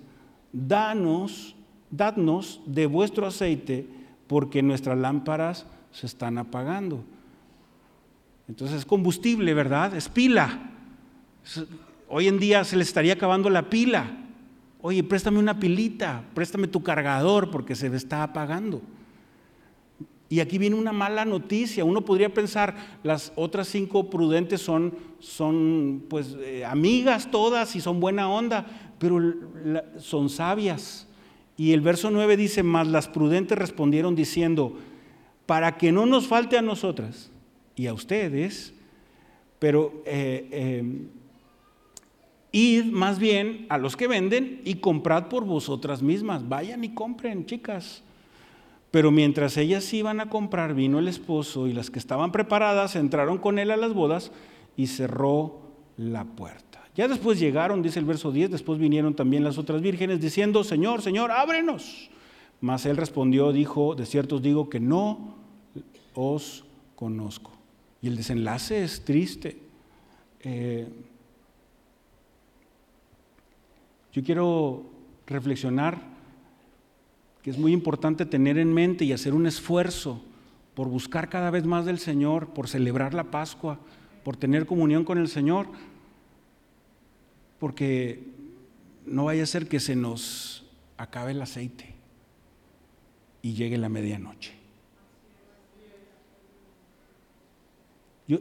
[0.53, 1.55] danos,
[1.90, 3.87] dadnos de vuestro aceite,
[4.26, 7.05] porque nuestras lámparas se están apagando.
[8.48, 9.94] Entonces es combustible, ¿verdad?
[9.94, 10.70] Es pila.
[12.09, 14.18] Hoy en día se le estaría acabando la pila.
[14.83, 18.83] Oye, préstame una pilita, préstame tu cargador porque se está apagando.
[20.29, 21.85] Y aquí viene una mala noticia.
[21.85, 27.98] Uno podría pensar, las otras cinco prudentes son, son pues eh, amigas todas y son
[27.98, 28.66] buena onda,
[28.98, 29.20] pero
[29.98, 31.09] son sabias.
[31.57, 34.79] Y el verso 9 dice, más las prudentes respondieron diciendo,
[35.46, 37.31] para que no nos falte a nosotras
[37.74, 38.72] y a ustedes,
[39.59, 41.09] pero eh, eh,
[42.52, 46.48] Id más bien a los que venden y comprad por vosotras mismas.
[46.48, 48.02] Vayan y compren, chicas.
[48.90, 53.38] Pero mientras ellas iban a comprar, vino el esposo y las que estaban preparadas entraron
[53.38, 54.32] con él a las bodas
[54.76, 55.60] y cerró
[55.96, 56.82] la puerta.
[56.96, 61.02] Ya después llegaron, dice el verso 10, después vinieron también las otras vírgenes diciendo, Señor,
[61.02, 62.10] Señor, ábrenos.
[62.60, 65.36] Mas él respondió, dijo, de cierto os digo que no
[66.14, 66.64] os
[66.96, 67.52] conozco.
[68.02, 69.58] Y el desenlace es triste.
[70.40, 70.88] Eh,
[74.12, 74.90] Yo quiero
[75.27, 75.99] reflexionar
[77.42, 80.23] que es muy importante tener en mente y hacer un esfuerzo
[80.75, 83.79] por buscar cada vez más del Señor, por celebrar la Pascua,
[84.25, 85.66] por tener comunión con el Señor,
[87.59, 88.27] porque
[89.07, 91.94] no vaya a ser que se nos acabe el aceite
[93.42, 94.61] y llegue la medianoche.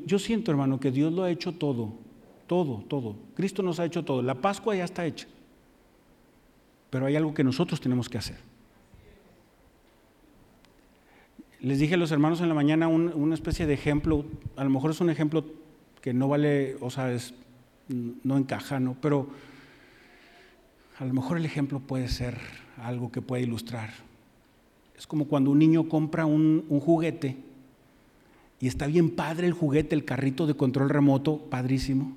[0.05, 1.93] Yo, siento, hermano, que Dios lo ha hecho todo,
[2.45, 3.15] todo, todo.
[3.33, 4.21] Cristo nos ha hecho todo.
[4.21, 5.27] La Pascua ya está hecha.
[6.89, 8.37] Pero hay algo que nosotros tenemos que hacer.
[11.61, 14.23] Les dije a los hermanos en la mañana una especie de ejemplo,
[14.55, 15.43] a lo mejor es un ejemplo
[16.01, 17.13] que no vale, o sea,
[17.89, 18.95] no encaja, ¿no?
[19.01, 19.27] Pero
[20.97, 22.37] a lo mejor el ejemplo puede ser
[22.77, 23.89] algo que puede ilustrar.
[24.97, 27.37] Es como cuando un niño compra un, un juguete
[28.61, 32.15] y está bien padre el juguete, el carrito de control remoto, padrísimo,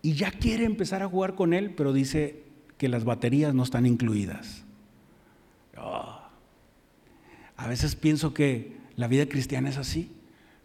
[0.00, 2.44] y ya quiere empezar a jugar con él, pero dice,
[2.78, 4.64] que las baterías no están incluidas.
[7.56, 10.10] A veces pienso que la vida cristiana es así.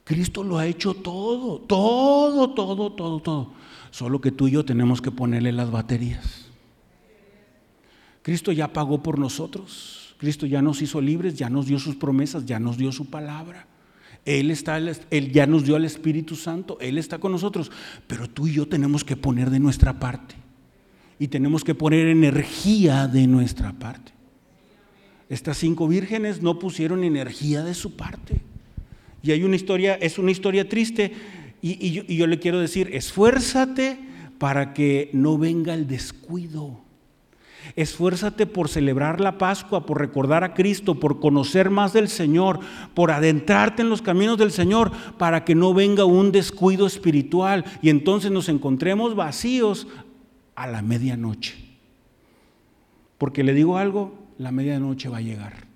[0.03, 3.53] Cristo lo ha hecho todo, todo, todo, todo, todo.
[3.91, 6.51] Solo que tú y yo tenemos que ponerle las baterías.
[8.21, 10.15] Cristo ya pagó por nosotros.
[10.17, 13.67] Cristo ya nos hizo libres, ya nos dio sus promesas, ya nos dio su palabra.
[14.23, 17.69] Él, está, él ya nos dio al Espíritu Santo, Él está con nosotros,
[18.07, 20.42] pero tú y yo tenemos que poner de nuestra parte
[21.19, 24.11] y tenemos que poner energía de nuestra parte.
[25.29, 28.41] Estas cinco vírgenes no pusieron energía de su parte.
[29.21, 31.13] Y hay una historia, es una historia triste,
[31.61, 33.97] y, yo, yo le quiero decir, esfuérzate
[34.37, 36.83] para que no venga el descuido.
[37.75, 42.59] Esfuérzate por celebrar la Pascua, por recordar a Cristo, por conocer más del Señor,
[42.93, 47.89] por adentrarte en los caminos del Señor, para que no venga un descuido espiritual y
[47.89, 49.87] entonces nos encontremos vacíos
[50.55, 51.55] a la medianoche.
[53.17, 55.73] Porque le digo algo, la medianoche va a llegar.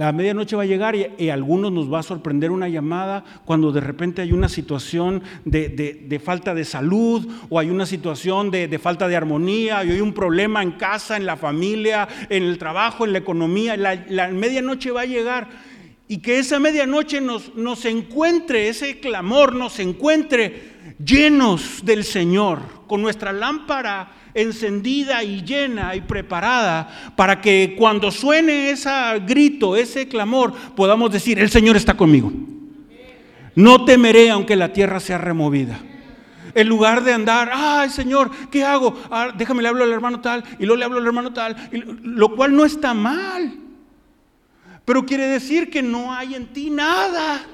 [0.00, 3.70] La medianoche va a llegar y, a algunos nos va a sorprender una llamada cuando
[3.70, 9.08] de repente hay una situación de, falta de salud o hay una situación de, falta
[9.08, 13.12] de armonía y hay un problema en casa, en la familia, en el trabajo, en
[13.12, 13.76] la economía.
[13.76, 15.48] La, medianoche va a llegar
[16.10, 23.00] y que esa medianoche nos, nos encuentre, ese clamor nos encuentre llenos del Señor, con
[23.00, 28.90] nuestra lámpara encendida y llena y preparada para que cuando suene ese
[29.24, 32.32] grito, ese clamor, podamos decir, el Señor está conmigo.
[33.54, 35.78] No temeré aunque la tierra sea removida.
[36.56, 39.00] En lugar de andar, ay Señor, ¿qué hago?
[39.12, 41.54] Ah, déjame le hablo al hermano tal y luego le hablo al hermano tal,
[42.02, 43.69] lo cual no está mal.
[44.90, 47.46] Pero quiere decir que no hay en ti nada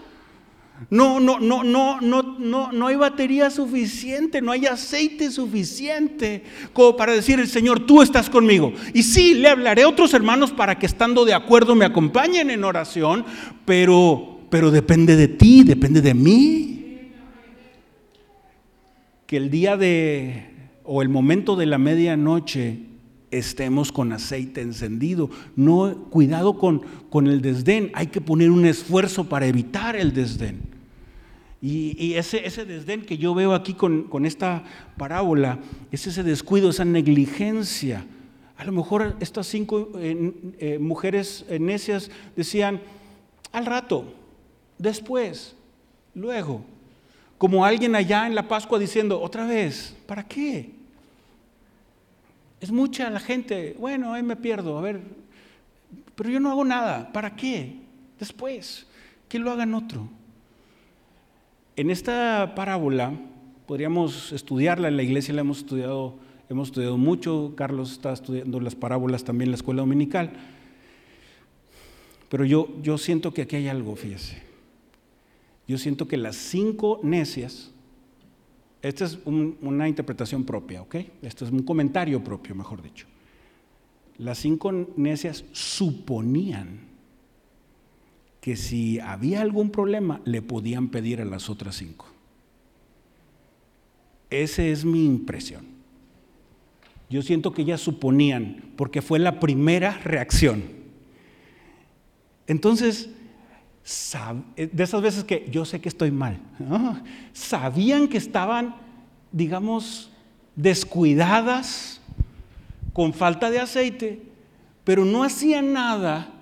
[0.88, 6.96] no, no, no, no, no, no, no hay batería suficiente, no hay aceite suficiente como
[6.96, 8.72] para decir el Señor, tú estás conmigo.
[8.94, 12.64] Y sí, le hablaré a otros hermanos para que estando de acuerdo me acompañen en
[12.64, 13.22] oración,
[13.66, 17.12] pero, pero depende de ti, depende de mí.
[19.26, 22.95] Que el día de o el momento de la medianoche
[23.30, 25.30] estemos con aceite encendido.
[25.54, 30.76] No, cuidado con, con el desdén, hay que poner un esfuerzo para evitar el desdén.
[31.62, 34.62] Y, ese, ese, desdén que yo veo aquí con, esta
[34.96, 35.58] parábola,
[35.90, 38.04] es ese descuido, esa negligencia.
[38.56, 42.80] A lo mejor estas cinco eh, eh, mujeres necias decían,
[43.52, 44.04] al rato,
[44.78, 45.56] después,
[46.14, 46.62] luego,
[47.38, 50.75] como alguien allá en la Pascua diciendo, otra vez, ¿para qué?
[52.66, 55.00] Es mucha la gente, bueno, ahí me pierdo, a ver,
[56.16, 57.76] pero yo no hago nada, ¿para qué?
[58.18, 58.88] Después,
[59.28, 60.08] que lo hagan otro.
[61.76, 63.12] En esta parábola
[63.68, 66.16] podríamos estudiarla, en la iglesia la hemos estudiado,
[66.48, 70.32] hemos estudiado mucho, Carlos está estudiando las parábolas también en la escuela dominical,
[72.28, 74.42] pero yo, yo siento que aquí hay algo, fíjese.
[75.68, 77.70] Yo siento que las cinco necias
[78.88, 80.96] esta es una interpretación propia, ¿ok?
[81.22, 83.06] Esto es un comentario propio, mejor dicho.
[84.18, 86.86] Las cinco necias suponían
[88.40, 92.06] que si había algún problema, le podían pedir a las otras cinco.
[94.30, 95.66] Esa es mi impresión.
[97.10, 100.62] Yo siento que ellas suponían, porque fue la primera reacción.
[102.46, 103.10] Entonces,
[104.56, 106.38] de esas veces que yo sé que estoy mal,
[107.32, 108.74] sabían que estaban,
[109.30, 110.10] digamos,
[110.56, 112.00] descuidadas,
[112.92, 114.22] con falta de aceite,
[114.82, 116.32] pero no hacían nada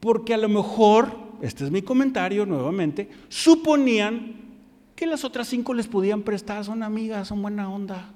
[0.00, 4.34] porque a lo mejor, este es mi comentario nuevamente, suponían
[4.96, 8.13] que las otras cinco les podían prestar, son amigas, son buena onda.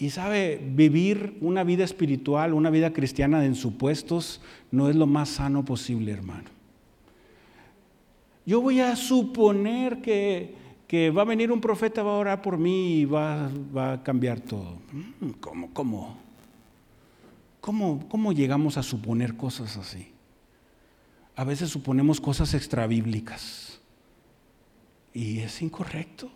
[0.00, 5.28] Y sabe, vivir una vida espiritual, una vida cristiana en supuestos, no es lo más
[5.28, 6.48] sano posible, hermano.
[8.46, 10.54] Yo voy a suponer que,
[11.10, 14.40] va a venir un profeta, va a orar por mí y va, va a cambiar
[14.40, 14.78] todo.
[14.90, 16.18] Mm, ¿Cómo, cómo?
[17.60, 20.08] ¿Cómo, ¿Cómo llegamos a suponer cosas así?
[21.36, 23.78] A veces suponemos cosas extrabíblicas
[25.12, 26.30] y es incorrecto.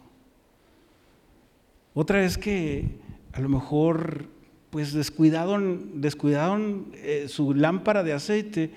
[1.95, 3.04] Otra es que
[3.35, 4.27] a lo mejor
[4.71, 8.71] pues descuidaron, descuidaron eh, su lámpara de aceite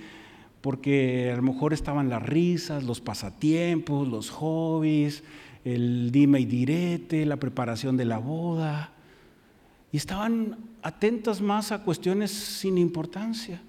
[0.61, 5.23] porque a lo mejor estaban las risas, los pasatiempos, los hobbies,
[5.63, 8.91] el dime y direte, la preparación de la boda.
[9.91, 13.61] Y estaban atentas más a cuestiones sin importancia.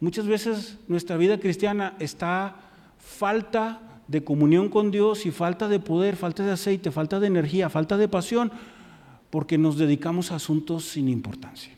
[0.00, 2.56] Muchas veces nuestra vida cristiana está
[2.98, 7.70] falta de comunión con Dios y falta de poder, falta de aceite, falta de energía,
[7.70, 8.50] falta de pasión
[9.30, 11.72] porque nos dedicamos a asuntos sin importancia.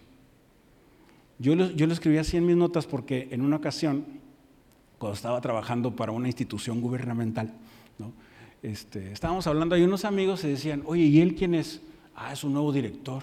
[1.39, 4.05] Yo lo, yo lo escribí así en mis notas porque en una ocasión,
[4.99, 7.53] cuando estaba trabajando para una institución gubernamental,
[7.99, 8.13] ¿no?
[8.63, 11.83] este, estábamos hablando, hay unos amigos se decían, oye, ¿y él quién es?
[12.15, 13.23] Ah, es un nuevo director.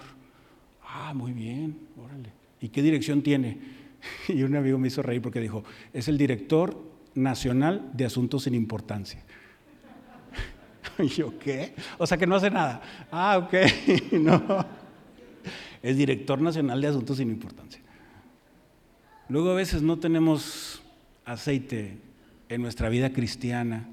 [0.85, 2.31] Ah, muy bien, órale.
[2.61, 3.79] ¿Y qué dirección tiene?
[4.29, 6.81] Y un amigo me hizo reír porque dijo, es el director
[7.15, 9.21] nacional de asuntos sin importancia.
[10.99, 11.73] Y yo, ¿qué?
[11.97, 12.81] O sea que no hace nada.
[13.11, 13.53] Ah, ok,
[14.13, 14.65] no.
[15.81, 17.81] Es director nacional de asuntos sin importancia.
[19.29, 20.81] Luego a veces no tenemos
[21.23, 21.97] aceite
[22.49, 23.87] en nuestra vida cristiana,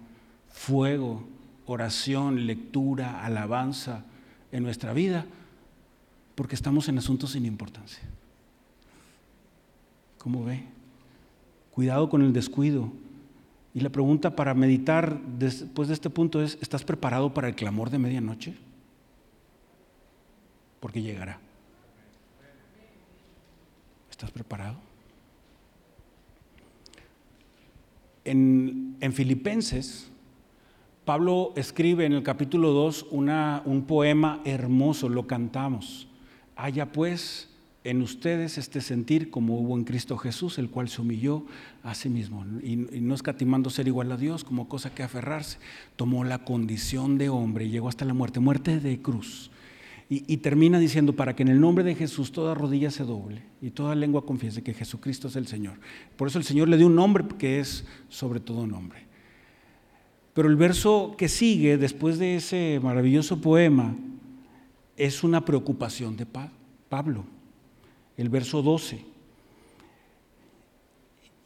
[0.49, 1.28] fuego,
[1.66, 4.05] oración, lectura, alabanza
[4.51, 5.26] en nuestra vida,
[6.34, 8.03] porque estamos en asuntos sin importancia.
[10.18, 10.64] ¿Cómo ve?
[11.72, 12.90] Cuidado con el descuido.
[13.77, 17.91] Y la pregunta para meditar después de este punto es, ¿estás preparado para el clamor
[17.91, 18.55] de medianoche?
[20.81, 21.39] Porque llegará.
[24.11, 24.79] ¿Estás preparado?
[28.24, 30.11] En, en Filipenses,
[31.05, 36.09] Pablo escribe en el capítulo 2 un poema hermoso, lo cantamos.
[36.57, 37.55] Haya pues
[37.87, 41.45] en ustedes este sentir como hubo en Cristo Jesús, el cual se humilló
[41.84, 45.59] a sí mismo y, no escatimando ser igual a Dios como cosa que aferrarse,
[45.95, 49.53] tomó la condición de hombre y llegó hasta la muerte, muerte de cruz.
[50.11, 53.43] Y, y, termina diciendo, para que en el nombre de Jesús toda rodilla se doble
[53.62, 55.78] y toda lengua confiese que Jesucristo es el Señor.
[56.16, 59.07] Por eso el Señor le dio un nombre que es sobre todo nombre.
[60.34, 63.97] Pero el verso que sigue después de ese maravilloso poema
[64.97, 66.26] es una preocupación de
[66.89, 67.36] Pablo
[68.17, 69.05] el verso 12.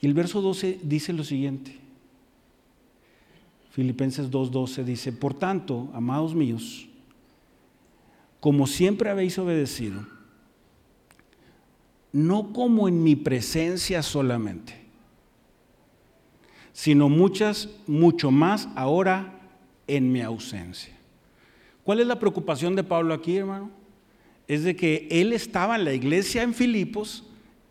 [0.01, 1.79] Y el verso 12 dice lo siguiente.
[3.71, 6.89] Filipenses 2.12 dice, por tanto, amados míos,
[8.41, 10.05] como siempre habéis obedecido,
[12.13, 14.75] no como en mi presencia solamente,
[16.73, 19.41] sino muchas, mucho más ahora
[19.87, 20.97] en mi ausencia.
[21.85, 23.71] ¿Cuál es la preocupación de Pablo aquí, hermano?
[24.51, 27.23] Es de que él estaba en la iglesia en Filipos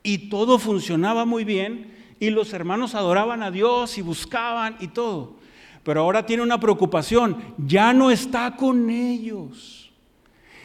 [0.02, 5.36] y todo funcionaba muy bien y los hermanos adoraban a Dios y buscaban y todo.
[5.84, 9.92] Pero ahora tiene una preocupación, ya no está con ellos.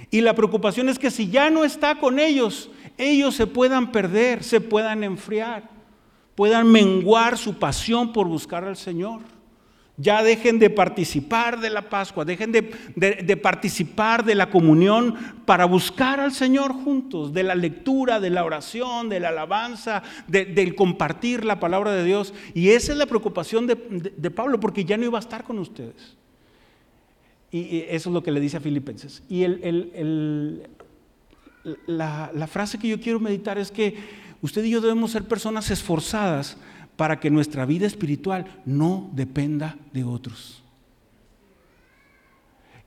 [0.08, 4.44] Y la preocupación es que si ya no está con ellos, ellos se puedan perder,
[4.44, 5.68] se puedan enfriar,
[6.36, 9.34] puedan menguar su pasión por buscar al Señor.
[9.97, 15.14] Ya dejen de participar de la Pascua, dejen de, participar de la comunión
[15.45, 20.74] para buscar al Señor juntos, de la lectura, de la oración, de la alabanza, del
[20.74, 22.34] compartir la palabra de Dios.
[22.55, 26.16] Y esa es la preocupación de, Pablo, porque ya no iba a estar con ustedes.
[27.53, 29.22] Y, eso es lo que le dice a Filipenses.
[29.28, 29.47] Y
[31.86, 33.95] la, la frase que yo quiero meditar es que
[34.42, 36.57] usted y yo debemos ser personas esforzadas
[36.97, 40.62] para que nuestra vida espiritual no dependa de otros.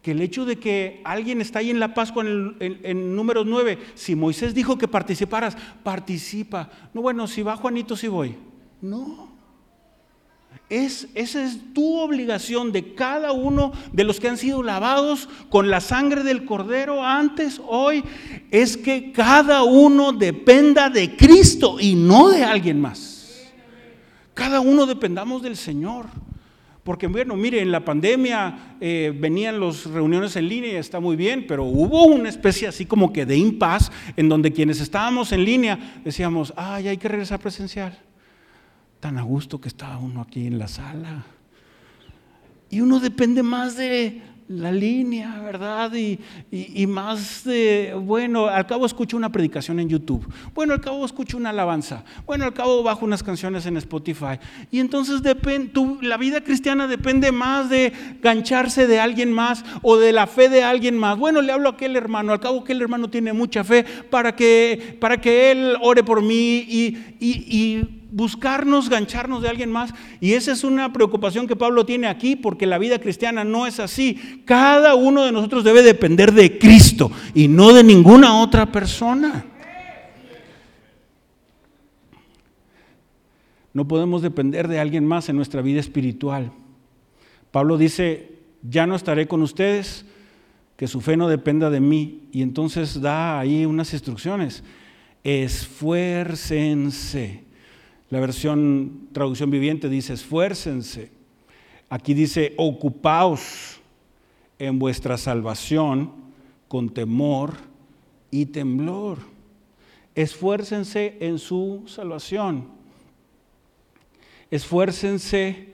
[0.01, 3.77] Que el hecho de que alguien está ahí en la Pascua en, en, números 9,
[3.95, 6.69] si Moisés dijo que participaras, participa.
[6.93, 8.35] No, bueno, si va Juanito, si voy.
[8.81, 9.35] No.
[10.69, 15.69] Es, esa es tu obligación de cada uno de los que han sido lavados con
[15.69, 18.03] la sangre del cordero antes, hoy,
[18.51, 23.16] es que cada uno dependa de Cristo y no de alguien más.
[24.37, 26.05] Cada uno dependamos del Señor.
[26.83, 31.15] Porque bueno, mire, en la pandemia eh, venían las reuniones en línea y está muy
[31.15, 35.43] bien, pero hubo una especie así como que de impas en donde quienes estábamos en
[35.43, 37.97] línea decíamos, ay, hay que regresar presencial.
[38.99, 41.25] Tan a gusto que estaba uno aquí en la sala.
[42.69, 45.91] Y uno depende más de la línea, ¿verdad?
[45.93, 51.37] Y, más de, bueno, al cabo escucho una predicación en YouTube, bueno, al cabo escucho
[51.37, 54.39] una alabanza, bueno, al cabo bajo unas canciones en Spotify.
[54.71, 55.71] Y entonces depende,
[56.01, 57.91] la vida cristiana depende más de
[58.21, 61.17] gancharse de alguien más o de la fe de alguien más.
[61.17, 64.97] Bueno, le hablo a aquel hermano, al cabo aquel hermano tiene mucha fe para que,
[65.01, 69.93] para que él ore por mí y, y buscarnos, gancharnos de alguien más.
[70.19, 73.79] Y esa es una preocupación que Pablo tiene aquí, porque la vida cristiana no es
[73.79, 74.41] así.
[74.45, 79.45] Cada uno de nosotros debe depender de Cristo y no de ninguna otra persona.
[83.73, 86.51] No podemos depender de alguien más en nuestra vida espiritual.
[87.51, 88.31] Pablo dice,
[88.63, 90.05] ya no estaré con ustedes,
[90.75, 92.23] que su fe no dependa de mí.
[92.31, 94.63] Y entonces da ahí unas instrucciones.
[95.23, 97.46] Esfuércense
[98.09, 101.11] la versión traducción viviente dice esfuércense.
[101.89, 103.79] Aquí dice ocupaos
[104.59, 106.11] en vuestra salvación
[106.67, 107.53] con temor
[108.31, 109.19] y temblor.
[110.15, 112.69] esfuércense en su salvación.
[114.49, 115.73] Esfuércense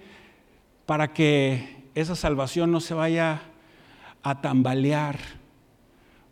[0.86, 3.42] para que esa salvación no se vaya
[4.22, 5.20] a tambalear.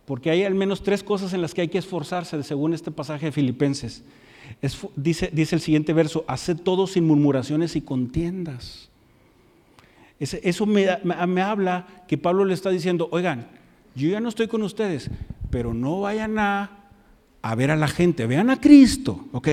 [0.06, 3.28] Porque hay al menos tres cosas en las que hay que esforzarse, según este pasaje
[3.28, 4.04] de Filipenses.
[4.95, 8.89] Dice, dice el siguiente verso, haced todo sin murmuraciones y contiendas.
[10.20, 13.47] eso me, me habla que Pablo le está diciendo, oigan,
[13.95, 15.10] yo ya no estoy con ustedes,
[15.49, 16.82] pero no vayan a,
[17.41, 19.49] a ver a la gente, vean a Cristo, ¿ok?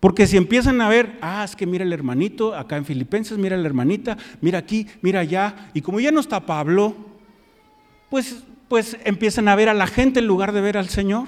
[0.00, 3.56] Porque si empiezan a ver, ah, es que mira el hermanito, acá en Filipenses, mira
[3.56, 6.94] la hermanita, mira aquí, mira allá, y como ya no está Pablo,
[8.10, 11.26] pues, pues empiezan a ver a la gente en lugar de ver al Señor.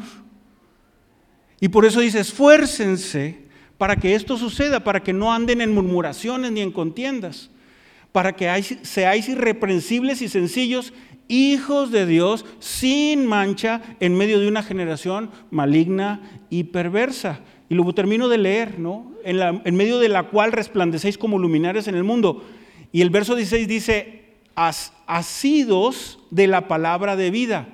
[1.60, 3.46] Y por eso dice, esfuércense
[3.78, 7.50] para que esto suceda, para que no anden en murmuraciones ni en contiendas,
[8.12, 10.92] para que seáis irreprensibles y sencillos,
[11.28, 17.40] hijos de Dios, sin mancha, en medio de una generación maligna y perversa.
[17.68, 19.12] Y luego termino de leer, ¿no?
[19.24, 22.44] En, medio de la cual resplandecéis como luminares en el mundo.
[22.92, 27.68] Y el verso 16 dice, asidos de la palabra de vida.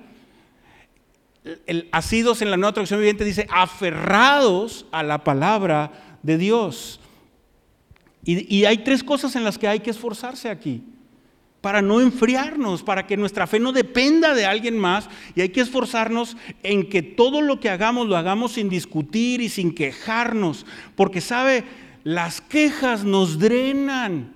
[1.67, 7.01] El asidos en la nueva traducción viviente dice, aferrados a la palabra de Dios.
[8.25, 10.85] y hay tres cosas en las que hay que esforzarse aquí
[11.63, 15.61] para no enfriarnos, para que nuestra fe no dependa de alguien más y hay que
[15.61, 20.67] esforzarnos en que todo lo que hagamos lo hagamos sin discutir y sin quejarnos,
[20.97, 21.65] porque sabe,
[22.03, 24.32] las quejas nos drenan.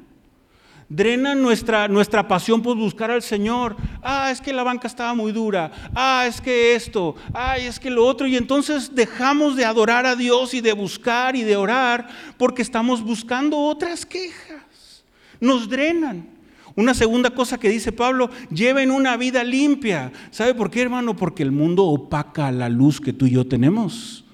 [0.89, 3.76] Drenan nuestra, nuestra pasión por buscar al Señor.
[4.03, 5.72] Ah, es que la banca estaba muy dura.
[5.95, 7.16] Ah, es que esto.
[7.34, 8.26] Ah, es que lo otro.
[8.28, 12.07] Y entonces dejamos de adorar a Dios y de buscar y de orar
[12.39, 15.05] porque estamos buscando otras quejas.
[15.41, 16.28] Nos drenan.
[16.76, 20.12] Una segunda cosa que dice Pablo, lleven una vida limpia.
[20.30, 21.16] ¿Sabe por qué, hermano?
[21.16, 24.24] Porque el mundo opaca la luz que tú y yo tenemos.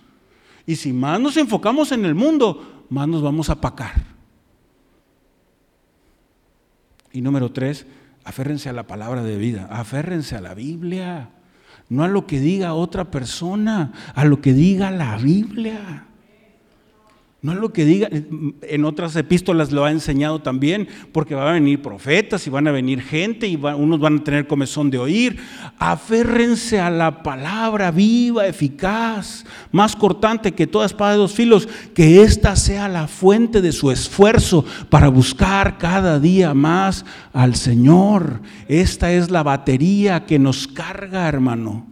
[0.66, 4.01] Y si más nos enfocamos en el mundo, más nos vamos a apacar.
[7.12, 7.86] Y número tres,
[8.24, 11.30] aférrense a la palabra de vida, aférrense a la Biblia,
[11.88, 16.06] no a lo que diga otra persona, a lo que diga la Biblia.
[17.42, 21.52] No es lo que diga, en otras epístolas lo ha enseñado también, porque van a
[21.52, 25.40] venir profetas y van a venir gente y unos van a tener comezón de oír.
[25.76, 32.22] Aférrense a la palabra viva, eficaz, más cortante que toda espada de dos filos, que
[32.22, 38.40] esta sea la fuente de su esfuerzo para buscar cada día más al Señor.
[38.68, 41.88] Esta es la batería que nos carga, hermano.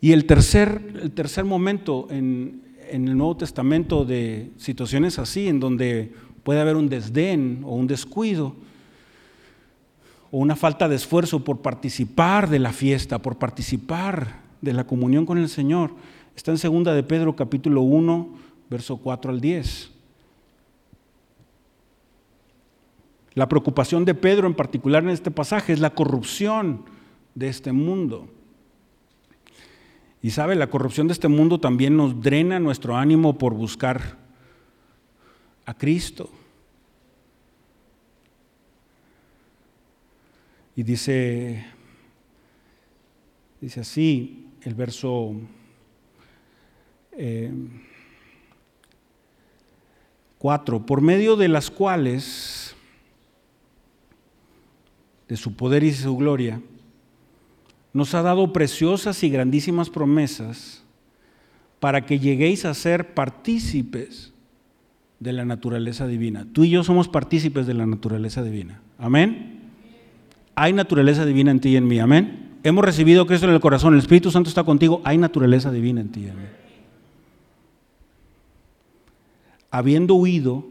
[0.00, 2.63] Y el tercer, el tercer momento en,
[2.94, 6.12] en el Nuevo Testamento de situaciones así, en donde
[6.44, 8.54] puede haber un desdén o un descuido
[10.30, 15.26] o una falta de esfuerzo por participar de la fiesta, por participar de la comunión
[15.26, 15.90] con el Señor.
[16.36, 18.28] Está en segunda de Pedro capítulo 1,
[18.70, 19.90] verso 4 al 10.
[23.34, 26.84] La preocupación de Pedro en particular en este pasaje es la corrupción
[27.34, 28.28] de este mundo.
[30.24, 34.16] Y sabe, la corrupción de este mundo también nos drena nuestro ánimo por buscar
[35.66, 36.30] a Cristo.
[40.74, 41.66] Y dice,
[43.60, 45.34] dice así el verso
[50.38, 52.74] 4, eh, por medio de las cuales,
[55.28, 56.62] de su poder y su gloria,
[57.94, 60.82] nos ha dado preciosas y grandísimas promesas
[61.78, 64.32] para que lleguéis a ser partícipes
[65.20, 66.44] de la naturaleza divina.
[66.52, 68.82] Tú y yo somos partícipes de la naturaleza divina.
[68.98, 69.60] Amén.
[70.56, 72.00] Hay naturaleza divina en ti y en mí.
[72.00, 72.58] Amén.
[72.64, 73.94] Hemos recibido Cristo en el corazón.
[73.94, 75.00] El Espíritu Santo está contigo.
[75.04, 76.48] Hay naturaleza divina en ti y en mí.
[79.70, 80.66] Habiendo huido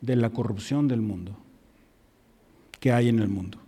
[0.00, 1.36] de la corrupción del mundo
[2.80, 3.63] que hay en el mundo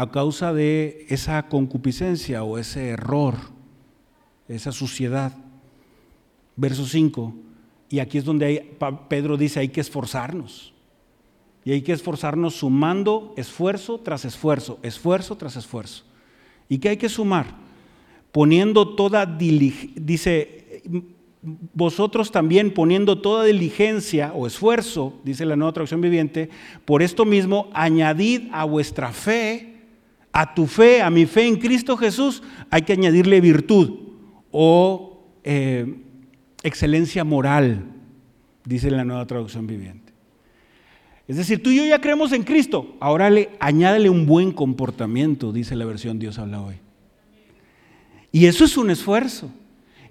[0.00, 3.34] a causa de esa concupiscencia o ese error,
[4.48, 5.36] esa suciedad.
[6.56, 7.34] Verso 5,
[7.90, 8.76] y aquí es donde
[9.10, 10.72] Pedro dice hay que esforzarnos.
[11.66, 16.04] Y hay que esforzarnos sumando esfuerzo tras esfuerzo, esfuerzo tras esfuerzo.
[16.66, 17.54] ¿Y qué hay que sumar?
[18.32, 20.82] Poniendo toda diligencia, dice,
[21.74, 26.48] vosotros también poniendo toda diligencia o esfuerzo, dice la nueva traducción viviente,
[26.86, 29.69] por esto mismo añadid a vuestra fe
[30.32, 33.90] a tu fe, a mi fe en Cristo Jesús, hay que añadirle virtud
[34.50, 36.02] o eh,
[36.62, 37.84] excelencia moral,
[38.64, 40.12] dice la nueva traducción viviente.
[41.26, 45.52] Es decir, tú y yo ya creemos en Cristo, ahora le, añádele un buen comportamiento,
[45.52, 46.76] dice la versión Dios habla hoy.
[48.32, 49.50] Y eso es un esfuerzo.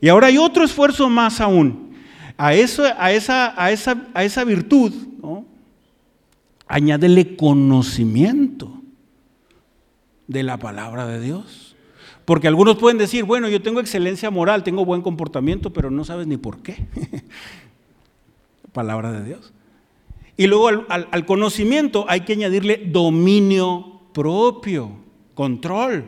[0.01, 1.89] Y ahora hay otro esfuerzo más aún.
[2.38, 4.93] A, eso, a, esa, a, esa, a esa virtud,
[6.67, 8.78] añádele conocimiento
[10.30, 11.75] de la palabra de Dios.
[12.23, 16.27] Porque algunos pueden decir, bueno, yo tengo excelencia moral, tengo buen comportamiento, pero no sabes
[16.27, 16.77] ni por qué.
[18.71, 19.51] palabra de Dios.
[20.38, 24.91] Y luego al, conocimiento hay que añadirle dominio propio,
[25.34, 26.05] control.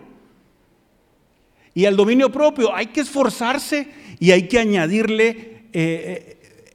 [1.74, 6.74] Y al dominio propio hay que esforzarse y hay que añadirle eh, eh,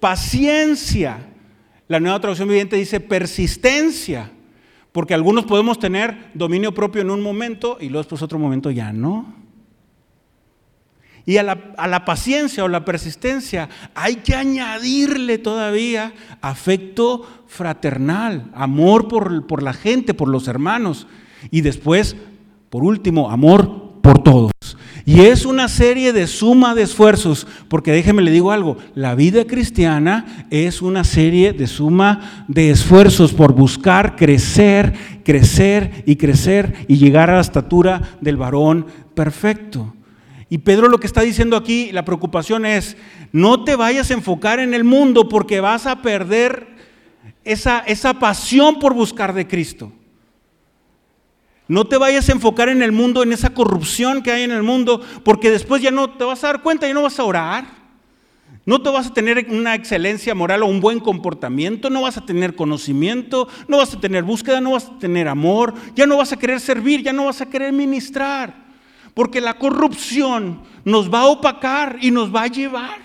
[0.00, 1.28] paciencia.
[1.86, 4.32] La nueva traducción viviente dice persistencia,
[4.94, 8.92] porque algunos podemos tener dominio propio en un momento y luego después otro momento ya
[8.92, 9.34] no.
[11.26, 19.48] Y a la, paciencia o la persistencia hay que añadirle todavía afecto fraternal, amor por,
[19.48, 21.08] por la gente, por los hermanos.
[21.50, 22.14] Y después,
[22.70, 24.52] por último, amor por todos.
[25.06, 29.44] Y es una serie de suma de esfuerzos, porque déjeme le digo algo, la vida
[29.44, 36.96] cristiana es una serie de suma de esfuerzos por buscar crecer, crecer y crecer y
[36.96, 39.94] llegar a la estatura del varón perfecto.
[40.48, 42.96] Y Pedro lo que está diciendo aquí, la preocupación es,
[43.30, 46.66] no te vayas a enfocar en el mundo porque vas a perder
[47.44, 49.92] esa, esa pasión por buscar de Cristo.
[51.66, 54.62] No te vayas a enfocar en el mundo, en esa corrupción que hay en el
[54.62, 57.84] mundo, porque después ya no te vas a dar cuenta, ya no vas a orar.
[58.66, 62.24] No te vas a tener una excelencia moral o un buen comportamiento, no vas a
[62.24, 66.32] tener conocimiento, no vas a tener búsqueda, no vas a tener amor, ya no vas
[66.32, 68.64] a querer servir, ya no vas a querer ministrar.
[69.12, 72.98] Porque la corrupción nos va a opacar y nos va a llevar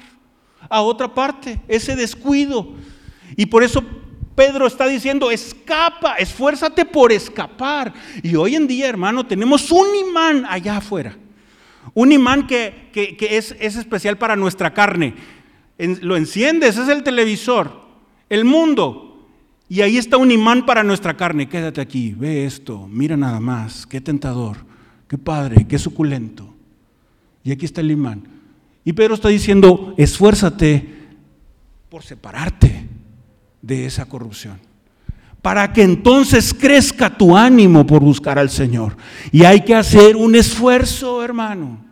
[0.70, 2.74] a otra parte, ese descuido.
[3.36, 3.84] Y por eso
[4.40, 7.94] Pedro está diciendo, escapa, esfuérzate por escapar.
[8.24, 11.18] Y hoy en día, hermano, tenemos un imán allá afuera.
[11.94, 15.14] Un imán que, es, especial para nuestra carne.
[15.78, 17.82] lo enciendes, es el televisor,
[18.30, 19.28] el mundo.
[19.68, 21.50] Y ahí está un imán para nuestra carne.
[21.50, 24.70] Quédate aquí, ve esto, mira nada más, qué tentador
[25.10, 26.54] qué padre, qué suculento.
[27.44, 28.24] Y aquí está el imán.
[28.86, 30.88] Y Pedro está diciendo, esfuérzate
[31.90, 32.79] por separarte
[33.70, 34.60] de esa corrupción.
[35.42, 38.98] Para que entonces crezca tu ánimo por buscar al Señor.
[39.32, 41.86] Y hay que hacer un esfuerzo, hermano.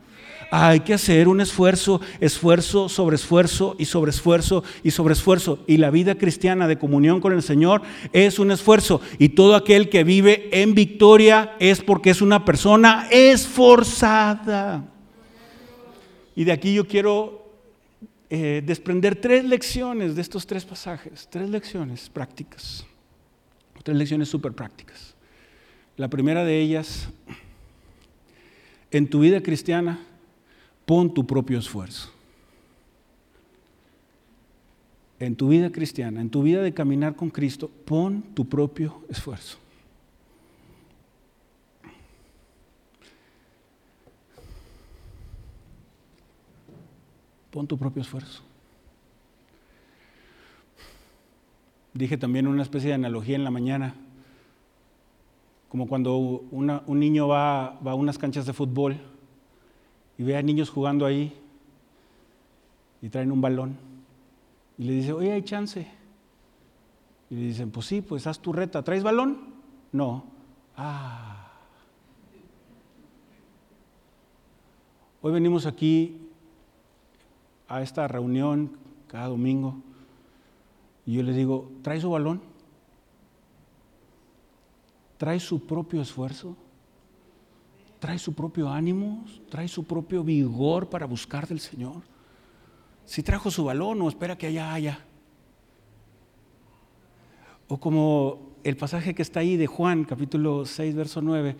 [0.49, 5.59] Hay que hacer un esfuerzo, esfuerzo sobre esfuerzo y sobre esfuerzo y sobre esfuerzo.
[5.67, 8.99] Y la vida cristiana de comunión con el Señor es un esfuerzo.
[9.19, 14.83] Y todo aquel que vive en victoria es porque es una persona esforzada.
[16.35, 17.36] Y de aquí yo quiero
[18.29, 22.85] eh, desprender tres lecciones de estos tres pasajes, tres lecciones prácticas,
[23.83, 25.15] tres lecciones súper prácticas.
[25.95, 27.07] La primera de ellas,
[28.91, 29.99] en tu vida cristiana,
[30.85, 32.11] pon tu propio esfuerzo.
[35.19, 39.57] En tu vida cristiana, en tu vida de caminar con Cristo, pon tu propio esfuerzo.
[47.57, 48.43] Pon tu propio esfuerzo.
[51.91, 53.95] Dije también una especie de analogía en la mañana,
[55.67, 58.97] como cuando un niño va, a unas canchas de fútbol
[60.19, 61.35] y ve a niños jugando ahí
[63.01, 63.75] y traen un balón
[64.77, 65.87] y le dice, oye, hay chance.
[67.31, 68.83] Y le dicen, pues sí, pues haz tu reta.
[68.83, 69.55] ¿Traes balón?
[69.91, 70.25] No.
[70.75, 71.53] Ah.
[75.23, 76.26] Hoy venimos aquí
[77.67, 79.75] a esta reunión cada domingo
[81.05, 82.41] y yo les digo, ¿trae su balón?
[85.17, 86.55] ¿Trae su propio esfuerzo?
[87.99, 92.03] trae su propio ánimo, trae su propio vigor para buscar del Señor.
[93.05, 94.99] Si trajo su balón o espera que allá haya.
[97.67, 101.55] O como el pasaje que está ahí de Juan, capítulo 6, verso 9,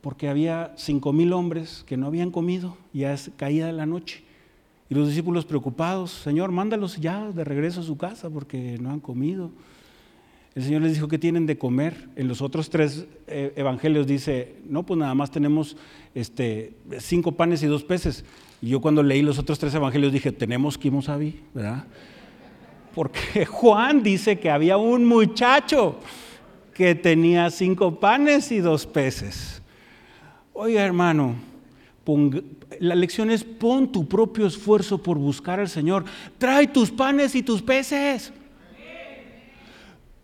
[0.00, 4.24] porque había cinco mil hombres que no habían comido, ya es caída la noche.
[4.92, 9.00] Y los discípulos preocupados, Señor, mándalos ya de regreso a su casa porque no han
[9.00, 9.50] comido.
[10.54, 12.10] El Señor les dijo que tienen de comer.
[12.14, 15.78] En los otros tres eh, evangelios dice, no, pues nada más tenemos
[16.14, 18.26] este, cinco panes y dos peces.
[18.60, 21.86] Y yo cuando leí los otros tres evangelios dije, tenemos kimosabi, ¿verdad?
[22.94, 26.00] Porque Juan dice que había un muchacho
[26.74, 29.62] que tenía cinco panes y dos peces.
[30.52, 31.36] Oiga, hermano,
[32.80, 36.04] la lección es pon tu propio esfuerzo por buscar al Señor.
[36.38, 38.32] Trae tus panes y tus peces.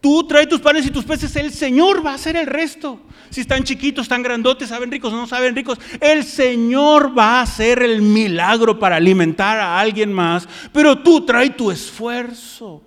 [0.00, 3.00] Tú trae tus panes y tus peces, el Señor va a hacer el resto.
[3.30, 7.42] Si están chiquitos, están grandotes, saben ricos o no saben ricos, el Señor va a
[7.42, 12.82] hacer el milagro para alimentar a alguien más, pero tú trae tu esfuerzo.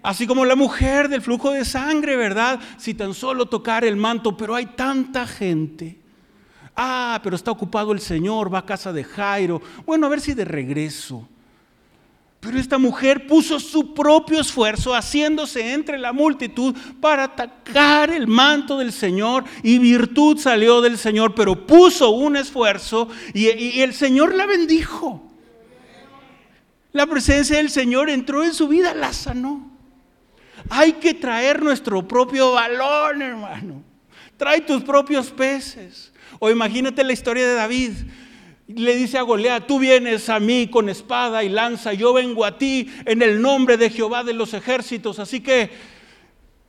[0.00, 2.60] Así como la mujer del flujo de sangre, ¿verdad?
[2.76, 6.01] Si tan solo tocar el manto, pero hay tanta gente.
[6.74, 9.60] Ah, pero está ocupado el Señor, va a casa de Jairo.
[9.84, 11.28] Bueno, a ver si de regreso.
[12.42, 18.78] Pero esta mujer puso su propio esfuerzo haciéndose entre la multitud para atacar el manto
[18.78, 24.46] del Señor y virtud salió del Señor, pero puso un esfuerzo y, el Señor la
[24.46, 25.22] bendijo.
[26.90, 29.70] La presencia del Señor entró en su vida, la sanó.
[30.68, 33.84] Hay que traer nuestro propio balón, hermano.
[34.36, 36.11] Trae tus propios peces.
[36.44, 37.92] O imagínate la historia de David
[38.66, 42.58] le dice a Goliat, tú vienes a mí con espada y lanza, yo vengo a
[42.58, 45.70] ti en el nombre de Jehová de los ejércitos, así que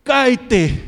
[0.03, 0.79] cáete.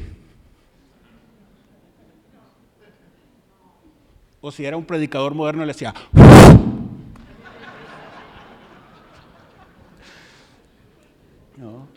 [4.40, 5.92] O si era un predicador moderno le decía,
[11.58, 11.88] no,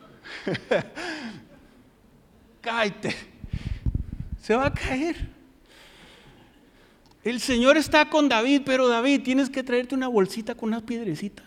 [2.62, 3.14] cáete,
[4.41, 5.36] se va a caer.
[7.29, 11.45] El Señor está con David, pero David, tienes que traerte una bolsita con unas piedrecitas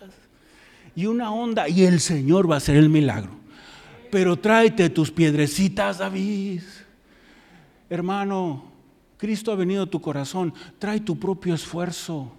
[0.96, 3.32] y una onda y el Señor va a hacer el milagro.
[4.12, 6.62] Pero tráete tus piedrecitas, David.
[7.90, 8.64] Hermano,
[9.18, 10.54] Cristo ha venido a tu corazón.
[10.78, 12.32] Trae tu propio esfuerzo.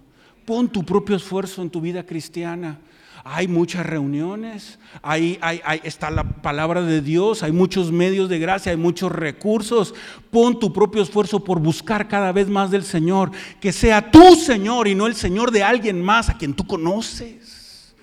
[0.45, 2.79] Pon tu propio esfuerzo en tu vida cristiana.
[3.25, 5.39] Hay muchas reuniones, hay,
[5.83, 9.95] está la palabra de Dios, hay muchos medios de gracia, hay muchos recursos.
[10.29, 14.89] Pon tu propio esfuerzo por buscar cada vez más del Señor, que sea tu Señor
[14.89, 17.95] y no el Señor de alguien más a quien tú conoces.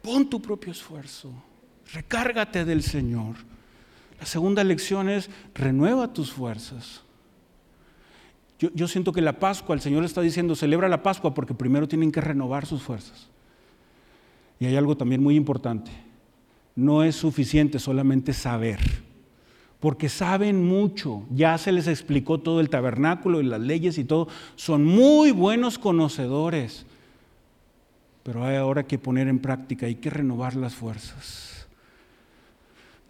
[0.00, 1.32] Pon tu propio esfuerzo,
[1.92, 3.34] recárgate del Señor.
[4.20, 7.02] La segunda lección es renueva tus fuerzas.
[8.60, 11.88] Yo, yo, siento que la Pascua, el Señor está diciendo, celebra la Pascua porque primero
[11.88, 13.28] tienen que renovar sus fuerzas.
[14.60, 15.90] Y hay algo también muy importante.
[16.74, 18.78] No es suficiente solamente saber,
[19.80, 24.28] porque saben mucho, ya se les explicó todo el tabernáculo y las leyes y todo,
[24.54, 26.86] son muy buenos conocedores,
[28.22, 31.66] pero hay ahora que poner en práctica, hay que renovar las fuerzas.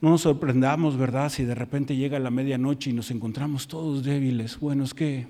[0.01, 1.29] No nos sorprendamos, ¿verdad?
[1.29, 4.61] Si de repente llega la medianoche y nos encontramos todos débiles.
[4.61, 5.27] Bueno, es que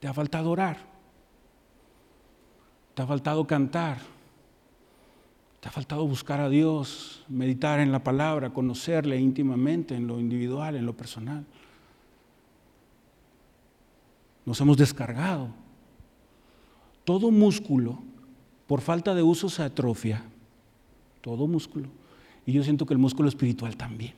[0.00, 0.78] te ha faltado orar,
[2.94, 3.98] te ha faltado cantar,
[5.64, 10.76] te ha faltado buscar a Dios, meditar en la palabra, conocerle íntimamente en lo individual,
[10.76, 11.46] en lo personal.
[14.44, 15.48] Nos hemos descargado.
[17.04, 18.02] Todo músculo,
[18.66, 20.22] por falta de uso, se atrofia.
[21.22, 21.88] Todo músculo.
[22.44, 24.12] Y yo siento que el músculo espiritual también.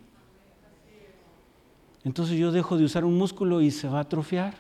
[2.03, 4.57] Entonces yo dejo de usar un músculo y se va a atrofiar.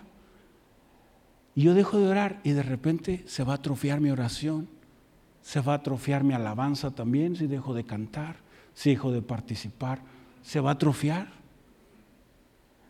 [1.57, 4.76] Y yo dejo de orar y de repente se va a atrofiar mi oración
[5.47, 8.35] se va a atrofiar mi alabanza también si dejo de cantar,
[8.75, 10.01] si dejo de participar,
[10.43, 11.29] se va a atrofiar.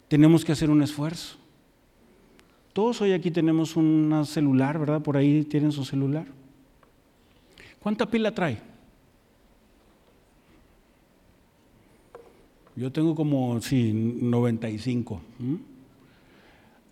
[0.08, 1.36] Tenemos que hacer un esfuerzo.
[2.72, 5.02] Todos hoy aquí tenemos un celular, ¿verdad?
[5.02, 6.24] Por ahí tienen su celular.
[7.78, 8.58] ¿Cuánta pila trae?
[12.74, 15.20] Yo tengo como, sí, 95.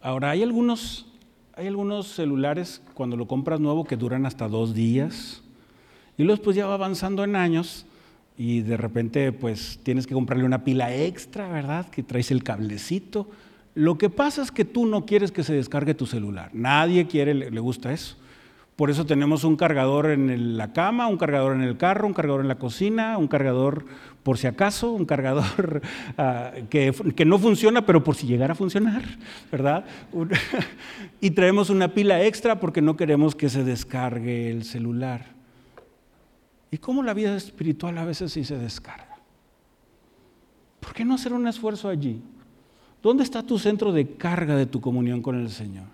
[0.02, 1.06] Ahora, hay algunos,
[1.54, 5.40] hay algunos celulares cuando lo compras nuevo que duran hasta dos días.
[6.16, 7.86] Y luego pues ya va avanzando en años
[8.36, 11.88] y de repente pues tienes que comprarle una pila extra, ¿verdad?
[11.88, 13.28] Que traes el cablecito.
[13.74, 16.50] Lo que pasa es que tú no quieres que se descargue tu celular.
[16.52, 18.16] Nadie quiere, le, gusta eso.
[18.76, 22.40] Por eso tenemos un cargador en la cama, un cargador en el carro, un cargador
[22.40, 23.84] en la cocina, un cargador
[24.24, 25.82] por si acaso, un cargador
[26.70, 29.02] que, que, no funciona, pero por si llegara a funcionar,
[29.50, 29.84] ¿verdad?
[31.20, 35.33] y traemos una pila extra porque no queremos que se descargue el celular.
[36.74, 39.16] ¿Y cómo la vida espiritual a veces sí se descarga?
[40.80, 42.20] ¿Por qué no hacer un esfuerzo allí?
[43.00, 45.86] ¿Dónde está tu centro de carga de tu comunión con el Señor?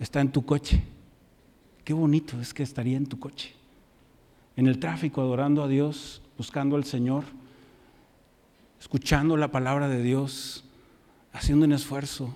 [0.00, 0.82] Está en tu coche.
[1.84, 3.54] Qué bonito es que estaría en tu coche.
[4.56, 7.22] En el tráfico, adorando a Dios, buscando al Señor,
[8.80, 10.64] escuchando la palabra de Dios,
[11.32, 12.34] haciendo un esfuerzo,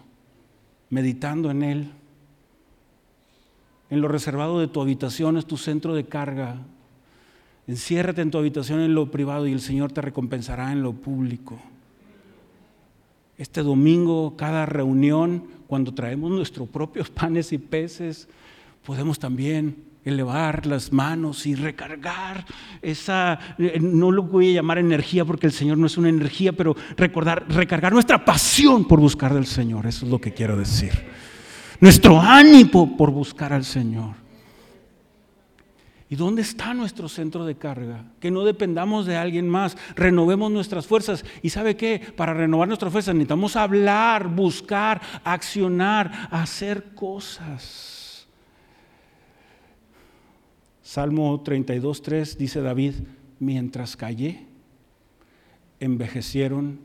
[0.88, 1.90] meditando en Él.
[3.90, 6.58] En lo reservado de tu habitación es tu centro de carga
[7.66, 11.58] Enciérrate en tu habitación en lo privado y el Señor te recompensará en lo público.
[13.38, 18.28] Este domingo, cada reunión, cuando traemos nuestros propios panes y peces,
[18.84, 22.44] podemos también elevar las manos y recargar
[22.82, 26.52] esa, eh, no lo voy a llamar energía porque el Señor no es una energía,
[26.52, 30.92] pero recordar, recargar nuestra pasión por buscar del Señor, eso es lo que quiero decir.
[31.80, 34.23] Nuestro ánimo por buscar al Señor.
[36.10, 38.04] ¿Y dónde está nuestro centro de carga?
[38.20, 41.24] Que no dependamos de alguien más, renovemos nuestras fuerzas.
[41.42, 42.00] ¿Y sabe qué?
[42.16, 48.26] Para renovar nuestras fuerzas necesitamos hablar, buscar, accionar, hacer cosas.
[50.82, 52.94] Salmo 32.3 dice David,
[53.38, 54.46] mientras callé,
[55.80, 56.80] envejecieron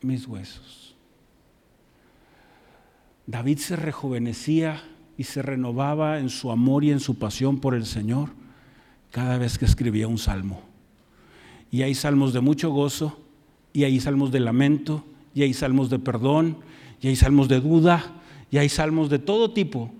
[0.00, 0.96] mis huesos.
[3.26, 4.82] David se rejuvenecía
[5.18, 8.30] y se renovaba en su amor y en su pasión por el Señor
[9.16, 10.60] cada vez que escribía un salmo.
[11.70, 13.18] Y hay salmos de mucho gozo,
[13.72, 16.58] y hay salmos de lamento, y hay salmos de perdón,
[17.00, 18.12] y hay salmos de duda,
[18.50, 19.90] y hay salmos de todo tipo.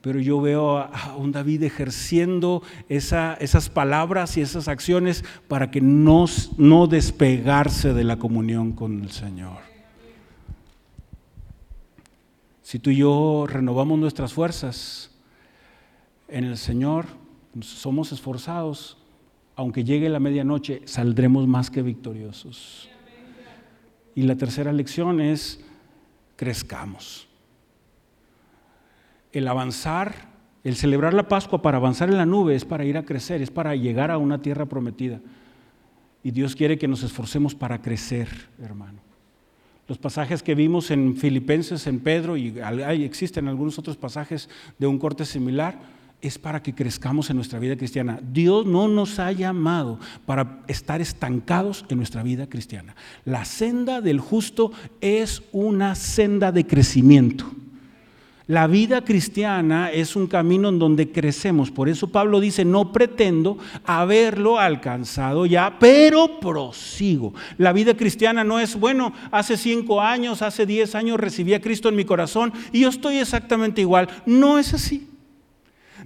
[0.00, 6.26] Pero yo veo a un David ejerciendo esas palabras y esas acciones para que no,
[6.86, 9.58] despegarse de la comunión con el Señor.
[12.62, 15.10] Si tú y yo renovamos nuestras fuerzas
[16.26, 17.20] en el Señor,
[17.60, 18.96] somos esforzados,
[19.56, 22.88] aunque llegue la medianoche, saldremos más que victoriosos.
[24.14, 25.64] Y la tercera lección es,
[26.36, 27.28] crezcamos.
[29.32, 30.30] El avanzar,
[30.64, 33.50] el celebrar la Pascua para avanzar en la nube es para ir a crecer, es
[33.50, 35.20] para llegar a una tierra prometida.
[36.22, 38.28] Y Dios quiere que nos esforcemos para crecer,
[38.60, 39.00] hermano.
[39.88, 42.54] Los pasajes que vimos en Filipenses, en Pedro, y
[43.04, 44.48] existen algunos otros pasajes
[44.78, 45.78] de un corte similar,
[46.22, 48.20] es para que crezcamos en nuestra vida cristiana.
[48.22, 52.94] Dios no nos ha llamado para estar estancados en nuestra vida cristiana.
[53.24, 54.70] La senda del justo
[55.00, 57.50] es una senda de crecimiento.
[58.46, 61.70] La vida cristiana es un camino en donde crecemos.
[61.70, 67.34] Por eso Pablo dice, no pretendo haberlo alcanzado ya, pero prosigo.
[67.58, 71.88] La vida cristiana no es, bueno, hace cinco años, hace diez años recibí a Cristo
[71.88, 74.08] en mi corazón y yo estoy exactamente igual.
[74.26, 75.11] No es así.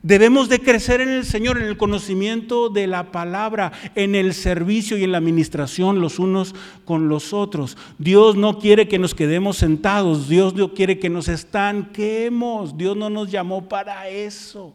[0.06, 4.96] Debemos de crecer en el Señor, en el conocimiento de la palabra, en el servicio
[4.96, 6.54] y en la administración los unos
[6.84, 7.76] con los otros.
[7.98, 13.10] Dios no quiere que nos quedemos sentados, Dios no quiere que nos estanquemos, Dios no
[13.10, 14.72] nos llamó para eso.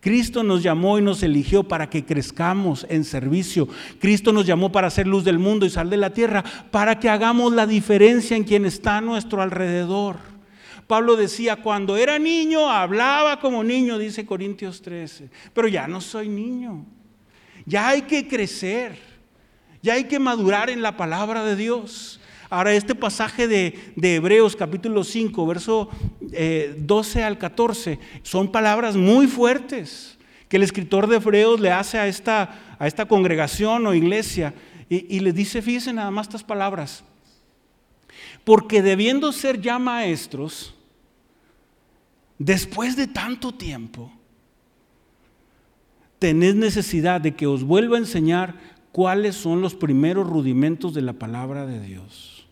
[0.00, 3.68] Cristo nos llamó y nos eligió para que crezcamos en servicio.
[4.00, 6.42] Cristo nos llamó para ser luz del mundo y sal de la tierra,
[6.72, 10.16] para que hagamos la diferencia en quien está a nuestro alrededor.
[10.88, 16.30] Pablo decía, cuando era niño hablaba como niño, dice Corintios 13, pero ya no soy
[16.30, 16.86] niño.
[17.66, 18.98] Ya hay que crecer,
[19.82, 22.20] ya hay que madurar en la palabra de Dios.
[22.48, 25.90] Ahora, este pasaje de, Hebreos capítulo 5, verso
[26.78, 30.16] 12 eh, al 14, son palabras muy fuertes
[30.48, 34.54] que el escritor de Hebreos le hace a esta, a esta congregación o iglesia
[34.88, 37.04] y, y le dice, fíjense nada más estas palabras,
[38.44, 40.74] porque debiendo ser ya maestros,
[42.38, 44.12] después de tanto tiempo,
[46.18, 48.56] tenés necesidad de que os vuelva a enseñar
[48.92, 52.46] cuáles son los primeros rudimentos de la palabra de Dios.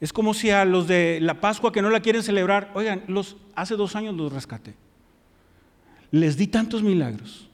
[0.00, 3.36] Es como si a los de la Pascua que no la quieren celebrar, oigan, los,
[3.54, 4.74] hace dos años los rescaté.
[6.10, 7.48] Les di tantos milagros.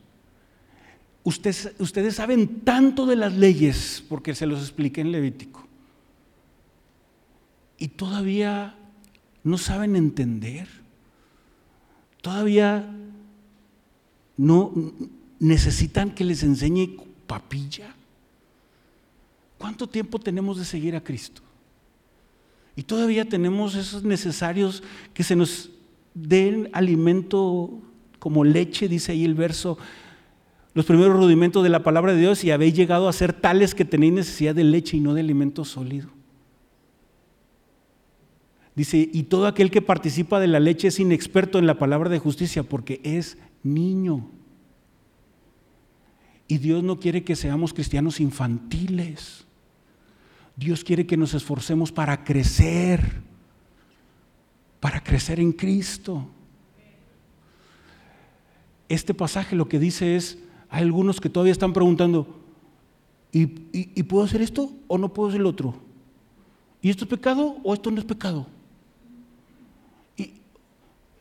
[1.25, 5.67] Ustedes, ustedes saben tanto de las leyes porque se los expliqué en Levítico.
[7.79, 8.77] Y todavía
[9.47, 10.67] no saben entender,
[12.21, 12.85] todavía
[14.37, 14.73] no
[15.39, 16.97] necesitan que les enseñe
[17.29, 17.95] papilla.
[19.57, 21.43] ¿Cuánto tiempo tenemos de seguir a Cristo?
[22.75, 24.83] Y todavía tenemos esos necesarios
[25.15, 25.71] que se nos
[26.13, 27.71] den alimento
[28.19, 29.79] como leche, dice ahí el verso,
[30.75, 33.85] los primeros rudimentos de la palabra de Dios y habéis llegado a ser tales que
[33.85, 36.16] tenéis necesidad de leche y no de alimento sólido.
[38.77, 42.19] Dice, y todo aquel que participa de la leche es inexperto en la palabra de
[42.19, 44.29] justicia porque es niño.
[46.47, 49.47] Y Dios no quiere que seamos cristianos infantiles.
[50.57, 53.23] Dios quiere que nos esforcemos para crecer,
[54.79, 56.29] para crecer en Cristo.
[58.91, 62.41] Este pasaje lo que dice es, hay algunos que todavía están preguntando,
[63.33, 63.47] ¿y,
[64.03, 65.75] puedo hacer esto o no puedo hacer el otro?
[66.83, 68.47] ¿Y esto es pecado o esto no es pecado?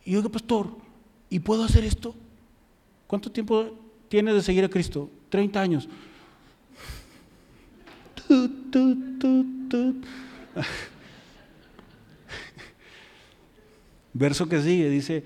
[0.06, 0.70] Y yo digo, pastor,
[1.30, 2.16] ¿y puedo hacer esto?
[3.08, 3.72] ¿Cuánto tiempo
[4.08, 5.10] tiene de seguir a Cristo?
[5.30, 5.89] 30 años.
[14.14, 15.26] Verso que sigue, dice,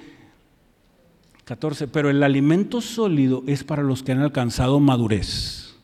[1.43, 5.75] 14, pero el alimento sólido es para los que han alcanzado madurez.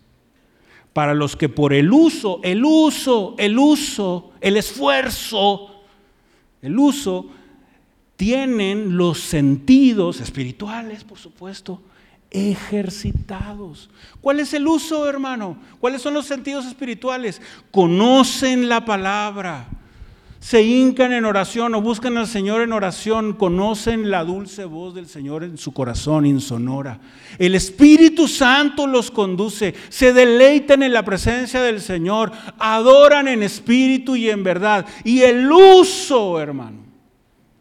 [0.93, 5.81] Para los que por el uso, el uso, el uso, el esfuerzo,
[6.61, 7.29] el uso,
[8.15, 11.81] tienen los sentidos espirituales, por supuesto,
[12.31, 13.89] ejercitados.
[14.21, 15.57] ¿Cuál es el uso, hermano?
[15.79, 17.41] ¿Cuáles son los sentidos espirituales?
[17.71, 19.67] Conocen la palabra,
[20.39, 25.07] se hincan en oración o buscan al Señor en oración, conocen la dulce voz del
[25.07, 26.99] Señor en su corazón insonora.
[27.39, 34.15] El Espíritu Santo los conduce, se deleitan en la presencia del Señor, adoran en espíritu
[34.15, 34.85] y en verdad.
[35.03, 36.84] Y el uso, hermano,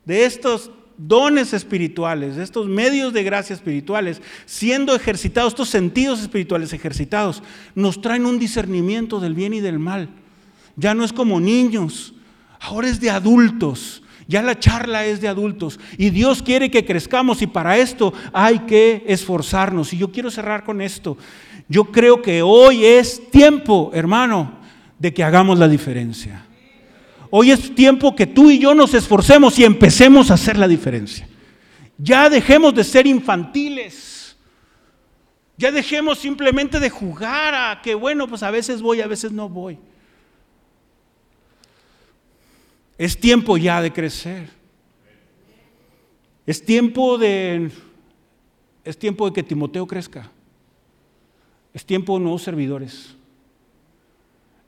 [0.05, 7.43] de estos dones espirituales, estos medios de gracia espirituales, siendo ejercitados, estos sentidos espirituales ejercitados,
[7.75, 10.09] nos traen un discernimiento del bien y del mal.
[10.77, 12.15] Ya no es como niños,
[12.61, 14.03] ahora es de adultos.
[14.27, 18.61] Ya la charla es de adultos y Dios quiere que crezcamos y para esto hay
[18.61, 19.93] que esforzarnos.
[19.93, 21.19] Y yo quiero cerrar con esto.
[21.69, 24.61] Yo creo que hoy es tiempo, hermano,
[24.99, 26.47] de que hagamos la diferencia.
[27.37, 31.27] Hoy es tiempo que tú y yo nos esforcemos y empecemos a hacer la diferencia.
[31.99, 34.37] Ya dejemos de ser infantiles.
[35.57, 39.49] Ya dejemos simplemente de jugar a que, bueno, pues a veces voy, a veces no
[39.49, 39.81] voy.
[42.99, 44.49] Es tiempo ya de crecer.
[46.47, 47.73] Es tiempo de
[48.85, 50.31] es tiempo de que Timoteo crezca.
[51.73, 53.17] Es tiempo de nuevos servidores.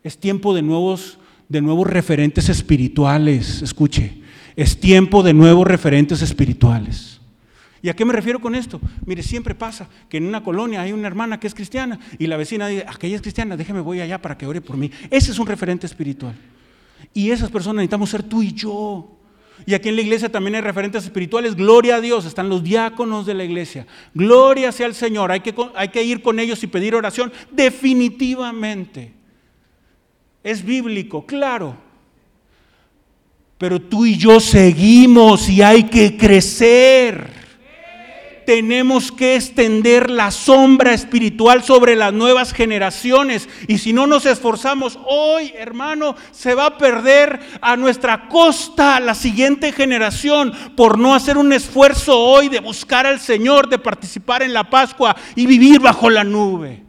[0.03, 3.63] Es tiempo de nuevos de nuevos referentes espirituales.
[3.63, 4.23] Escuche,
[4.57, 7.21] es tiempo de nuevos referentes espirituales.
[7.83, 8.81] ¿Y a qué me refiero con esto?
[9.05, 12.37] Mire, siempre pasa que en una colonia hay una hermana que es cristiana y la
[12.37, 14.91] vecina dice, aquella es cristiana, déjeme voy allá para que ore por mí.
[15.11, 16.35] Ese es un referente espiritual.
[17.13, 19.13] Y esas personas necesitamos ser tú y yo.
[19.65, 21.55] Y aquí en la iglesia también hay referentes espirituales.
[21.55, 23.87] Gloria a Dios, están los diáconos de la iglesia.
[24.15, 25.31] Gloria sea al Señor.
[25.31, 27.33] Hay que, hay que ir con ellos y pedir oración.
[27.53, 29.16] Definitivamente.
[30.47, 31.77] Es bíblico, claro.
[33.59, 37.31] Pero tú y yo seguimos y hay que crecer.
[38.47, 43.49] Tenemos que extender la sombra espiritual sobre las nuevas generaciones.
[43.67, 49.17] Y si no nos esforzamos hoy, hermano, se va a perder a nuestra costa la
[49.17, 54.53] siguiente generación por no hacer un esfuerzo hoy de buscar al Señor, de participar en
[54.53, 56.85] la Pascua y vivir bajo la nube,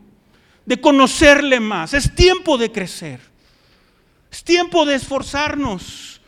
[0.63, 1.95] de conocerle más.
[1.95, 3.36] Es tiempo de crecer.
[4.37, 6.21] Es tiempo de esforzarnos.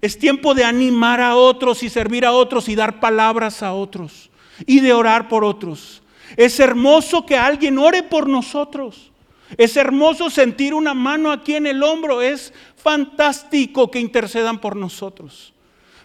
[0.00, 4.28] Es tiempo de animar a otros y servir a otros y dar palabras a otros
[4.66, 6.02] y de orar por otros.
[6.36, 9.12] Es hermoso que alguien ore por nosotros.
[9.56, 12.22] Es hermoso sentir una mano aquí en el hombro.
[12.22, 15.54] Es fantástico que intercedan por nosotros.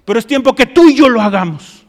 [0.06, 1.84] Pero es tiempo que tú y yo lo hagamos.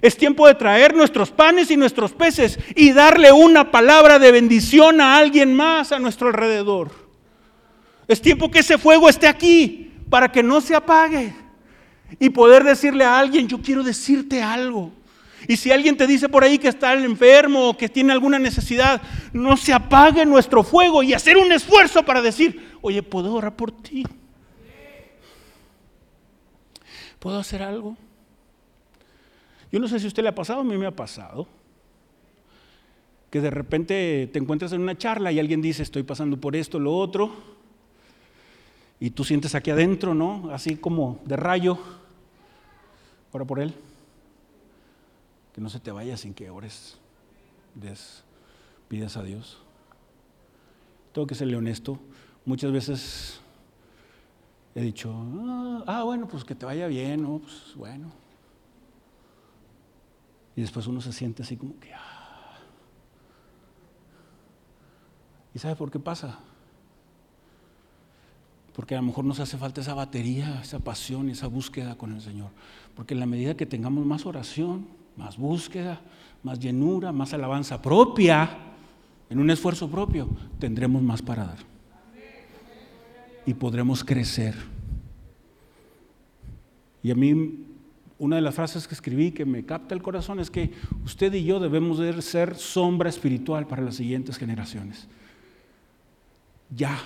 [0.00, 5.00] Es tiempo de traer nuestros panes y nuestros peces y darle una palabra de bendición
[5.00, 7.05] a alguien más a nuestro alrededor.
[8.08, 11.34] Es tiempo que ese fuego esté aquí para que no se apague.
[12.20, 14.92] Y poder decirle a alguien, yo quiero decirte algo.
[15.48, 19.02] Y si alguien te dice por ahí que está enfermo o que tiene alguna necesidad,
[19.32, 23.70] no se apague nuestro fuego y hacer un esfuerzo para decir, oye, ¿puedo orar por
[23.70, 24.04] ti?
[27.18, 27.96] ¿Puedo hacer algo?
[29.72, 31.48] Yo no sé si a usted le ha pasado, a mí me ha pasado.
[33.30, 36.78] Que de repente te encuentras en una charla y alguien dice, estoy pasando por esto,
[36.78, 37.55] lo otro
[38.98, 40.50] y tú sientes aquí adentro, ¿no?
[40.50, 41.78] Así como de rayo.
[43.32, 43.74] Ora por él.
[45.52, 46.98] Que no se te vaya sin que ores,
[47.74, 48.24] des,
[48.88, 49.58] pidas a Dios.
[51.12, 51.98] Tengo que serle honesto.
[52.44, 53.40] Muchas veces
[54.74, 55.12] he dicho,
[55.46, 57.38] ah, ah, bueno, pues que te vaya bien, ¿no?
[57.38, 58.12] Pues bueno.
[60.54, 62.58] Y después uno se siente así como que, ah.
[65.54, 66.38] ¿Y sabe por qué pasa?
[68.76, 72.20] Porque a lo mejor nos hace falta esa batería, esa pasión, esa búsqueda con el
[72.20, 72.50] Señor.
[72.94, 76.02] Porque en la medida que tengamos más oración, más búsqueda,
[76.42, 78.50] más llenura, más alabanza propia,
[79.30, 81.58] en un esfuerzo propio, tendremos más para dar.
[83.46, 84.54] Y podremos crecer.
[87.02, 87.64] Y a mí,
[88.18, 90.70] una de las frases que escribí que me capta el corazón es que
[91.02, 95.08] usted y yo debemos de ser sombra espiritual para las siguientes generaciones.
[96.68, 96.98] Ya,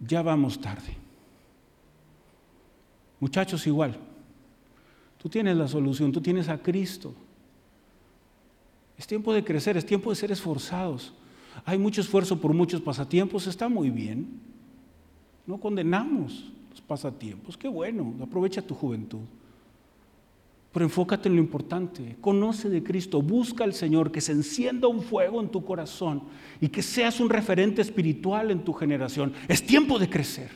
[0.00, 0.96] ya vamos tarde.
[3.20, 3.96] Muchachos, igual.
[5.18, 7.14] Tú tienes la solución, tú tienes a Cristo.
[8.96, 11.12] Es tiempo de crecer, es tiempo de ser esforzados.
[11.64, 14.40] Hay mucho esfuerzo por muchos pasatiempos, está muy bien.
[15.46, 19.20] No condenamos los pasatiempos, qué bueno, aprovecha tu juventud.
[20.72, 22.16] Pero enfócate en lo importante.
[22.20, 23.22] Conoce de Cristo.
[23.22, 24.12] Busca al Señor.
[24.12, 26.22] Que se encienda un fuego en tu corazón.
[26.60, 29.32] Y que seas un referente espiritual en tu generación.
[29.48, 30.50] Es tiempo de crecer.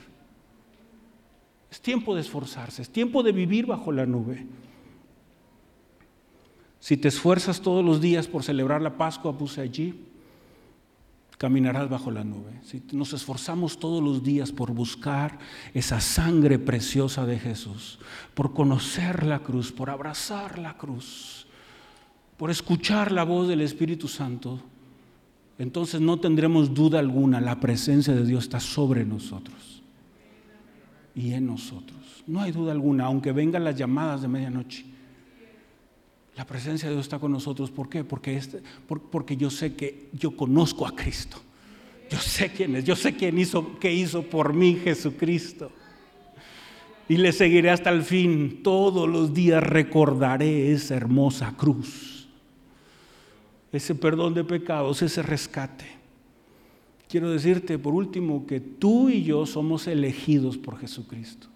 [1.70, 2.82] Es tiempo de esforzarse.
[2.82, 4.46] Es tiempo de vivir bajo la nube.
[6.78, 9.94] Si te esfuerzas todos los días por celebrar la Pascua, puse allí
[11.38, 12.60] caminarás bajo la nube.
[12.62, 15.38] Si nos esforzamos todos los días por buscar
[15.72, 17.98] esa sangre preciosa de Jesús,
[18.34, 21.46] por conocer la cruz, por abrazar la cruz,
[22.36, 24.60] por escuchar la voz del Espíritu Santo,
[25.58, 29.82] entonces no tendremos duda alguna, la presencia de Dios está sobre nosotros
[31.14, 32.24] y en nosotros.
[32.26, 34.93] No hay duda alguna, aunque vengan las llamadas de medianoche.
[36.36, 37.70] La presencia de Dios está con nosotros.
[37.70, 38.02] ¿Por qué?
[38.02, 41.38] Porque, este, porque yo sé que yo conozco a Cristo.
[42.10, 42.84] Yo sé quién es.
[42.84, 45.70] Yo sé quién hizo, qué hizo por mí Jesucristo.
[47.08, 48.62] Y le seguiré hasta el fin.
[48.62, 52.28] Todos los días recordaré esa hermosa cruz.
[53.72, 55.84] Ese perdón de pecados, ese rescate.
[57.08, 61.48] Quiero decirte por último que tú y yo somos elegidos por Jesucristo.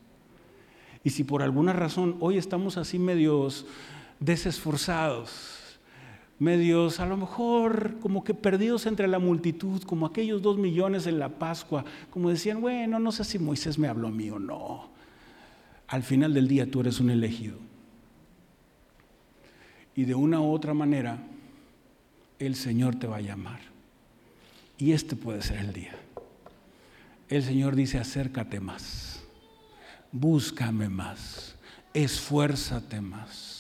[1.03, 3.67] Y si por alguna razón hoy estamos así medios
[4.21, 5.59] desesforzados,
[6.39, 11.19] medios a lo mejor como que perdidos entre la multitud, como aquellos dos millones en
[11.19, 14.91] la Pascua, como decían, bueno, no sé si Moisés me habló a mí o no.
[15.89, 17.57] Al final del día tú eres un elegido.
[19.95, 21.19] Y de una u otra manera,
[22.39, 23.61] el Señor te va a llamar.
[24.77, 25.97] Y este puede ser el día.
[27.29, 29.23] El Señor dice, acércate más,
[30.13, 31.57] búscame más,
[31.93, 33.58] esfuérzate más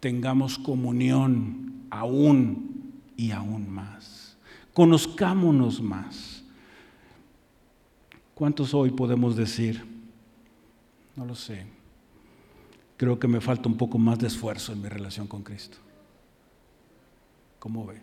[0.00, 4.36] tengamos comunión aún y aún más.
[4.74, 6.44] Conozcámonos más.
[8.34, 9.84] ¿Cuántos hoy podemos decir?
[11.16, 11.66] No lo sé.
[12.96, 15.78] Creo que me falta un poco más de esfuerzo en mi relación con Cristo.
[17.58, 18.00] ¿Cómo ve?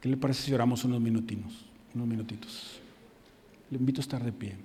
[0.00, 1.66] ¿Qué le parece si oramos unos minutinos?
[1.94, 2.80] Unos minutitos.
[3.70, 4.56] Le invito a estar de pie.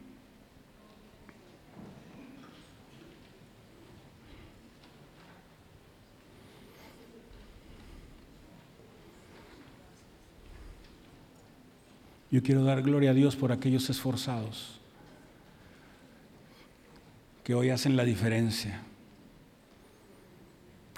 [12.29, 14.79] Yo quiero dar gloria a Dios por aquellos esforzados
[17.45, 18.81] que hoy hacen la diferencia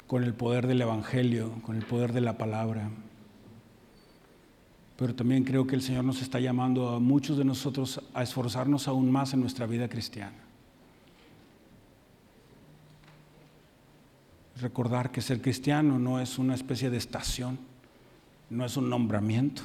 [0.08, 2.90] con el poder del Evangelio, con el poder de la palabra.
[4.98, 8.88] Pero también creo que el Señor nos está llamando a muchos de nosotros a esforzarnos
[8.88, 10.36] aún más en nuestra vida cristiana.
[14.60, 17.60] Recordar que ser cristiano no es una especie de estación,
[18.50, 19.62] no es un nombramiento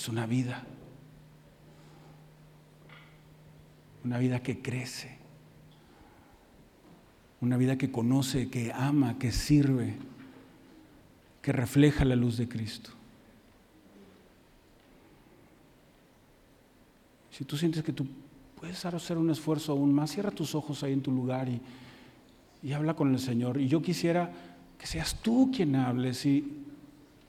[0.00, 0.64] es una vida.
[4.02, 5.18] Una vida que crece.
[7.42, 9.96] Una vida que conoce, que ama, que sirve,
[11.42, 12.90] que refleja la luz de Cristo.
[17.30, 18.06] Si tú sientes que tú
[18.58, 21.60] puedes hacer un esfuerzo aún más, cierra tus ojos ahí en tu lugar y,
[22.62, 23.60] y habla con el Señor.
[23.60, 24.32] Y yo quisiera
[24.78, 26.69] que seas tú quien hables y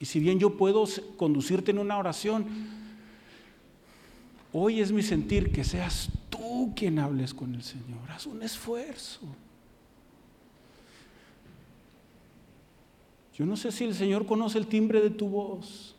[0.01, 0.83] y si bien yo puedo
[1.15, 2.47] conducirte en una oración,
[4.51, 8.09] hoy es mi sentir que seas tú quien hables con el Señor.
[8.09, 9.21] Haz un esfuerzo.
[13.37, 15.95] Yo no sé si el Señor conoce el timbre de tu voz.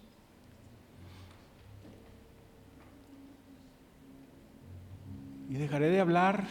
[5.49, 6.45] Y dejaré de hablar,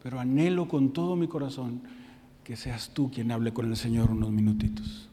[0.00, 1.82] pero anhelo con todo mi corazón
[2.50, 5.08] que seas tú quien hable con el Señor unos minutitos.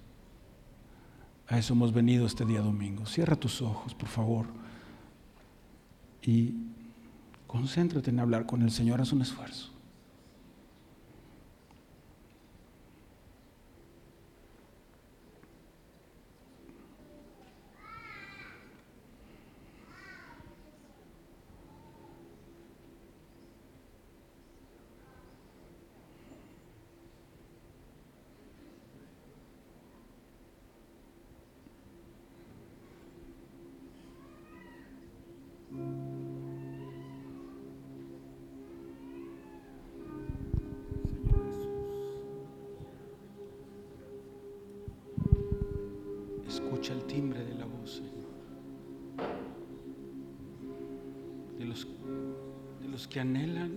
[1.47, 3.05] A eso hemos venido este día domingo.
[3.05, 4.47] Cierra tus ojos, por favor,
[6.23, 6.55] y
[7.45, 9.01] concéntrate en hablar con el Señor.
[9.01, 9.71] Haz un esfuerzo.
[53.17, 53.71] Que anhelan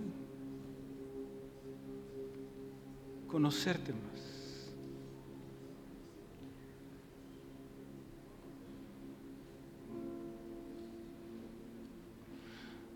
[3.27, 4.71] conocerte más.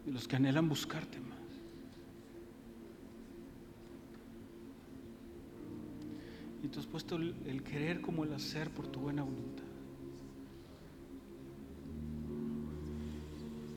[0.05, 1.39] De los que anhelan buscarte más.
[6.61, 9.63] Y tú has puesto el, el querer como el hacer por tu buena voluntad.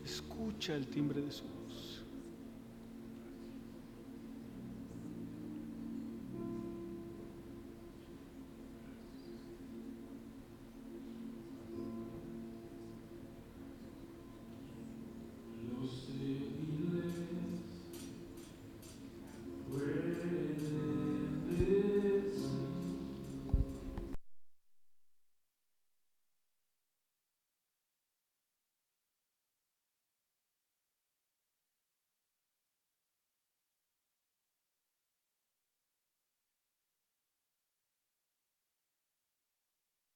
[0.04, 1.67] Escucha el timbre de su voz.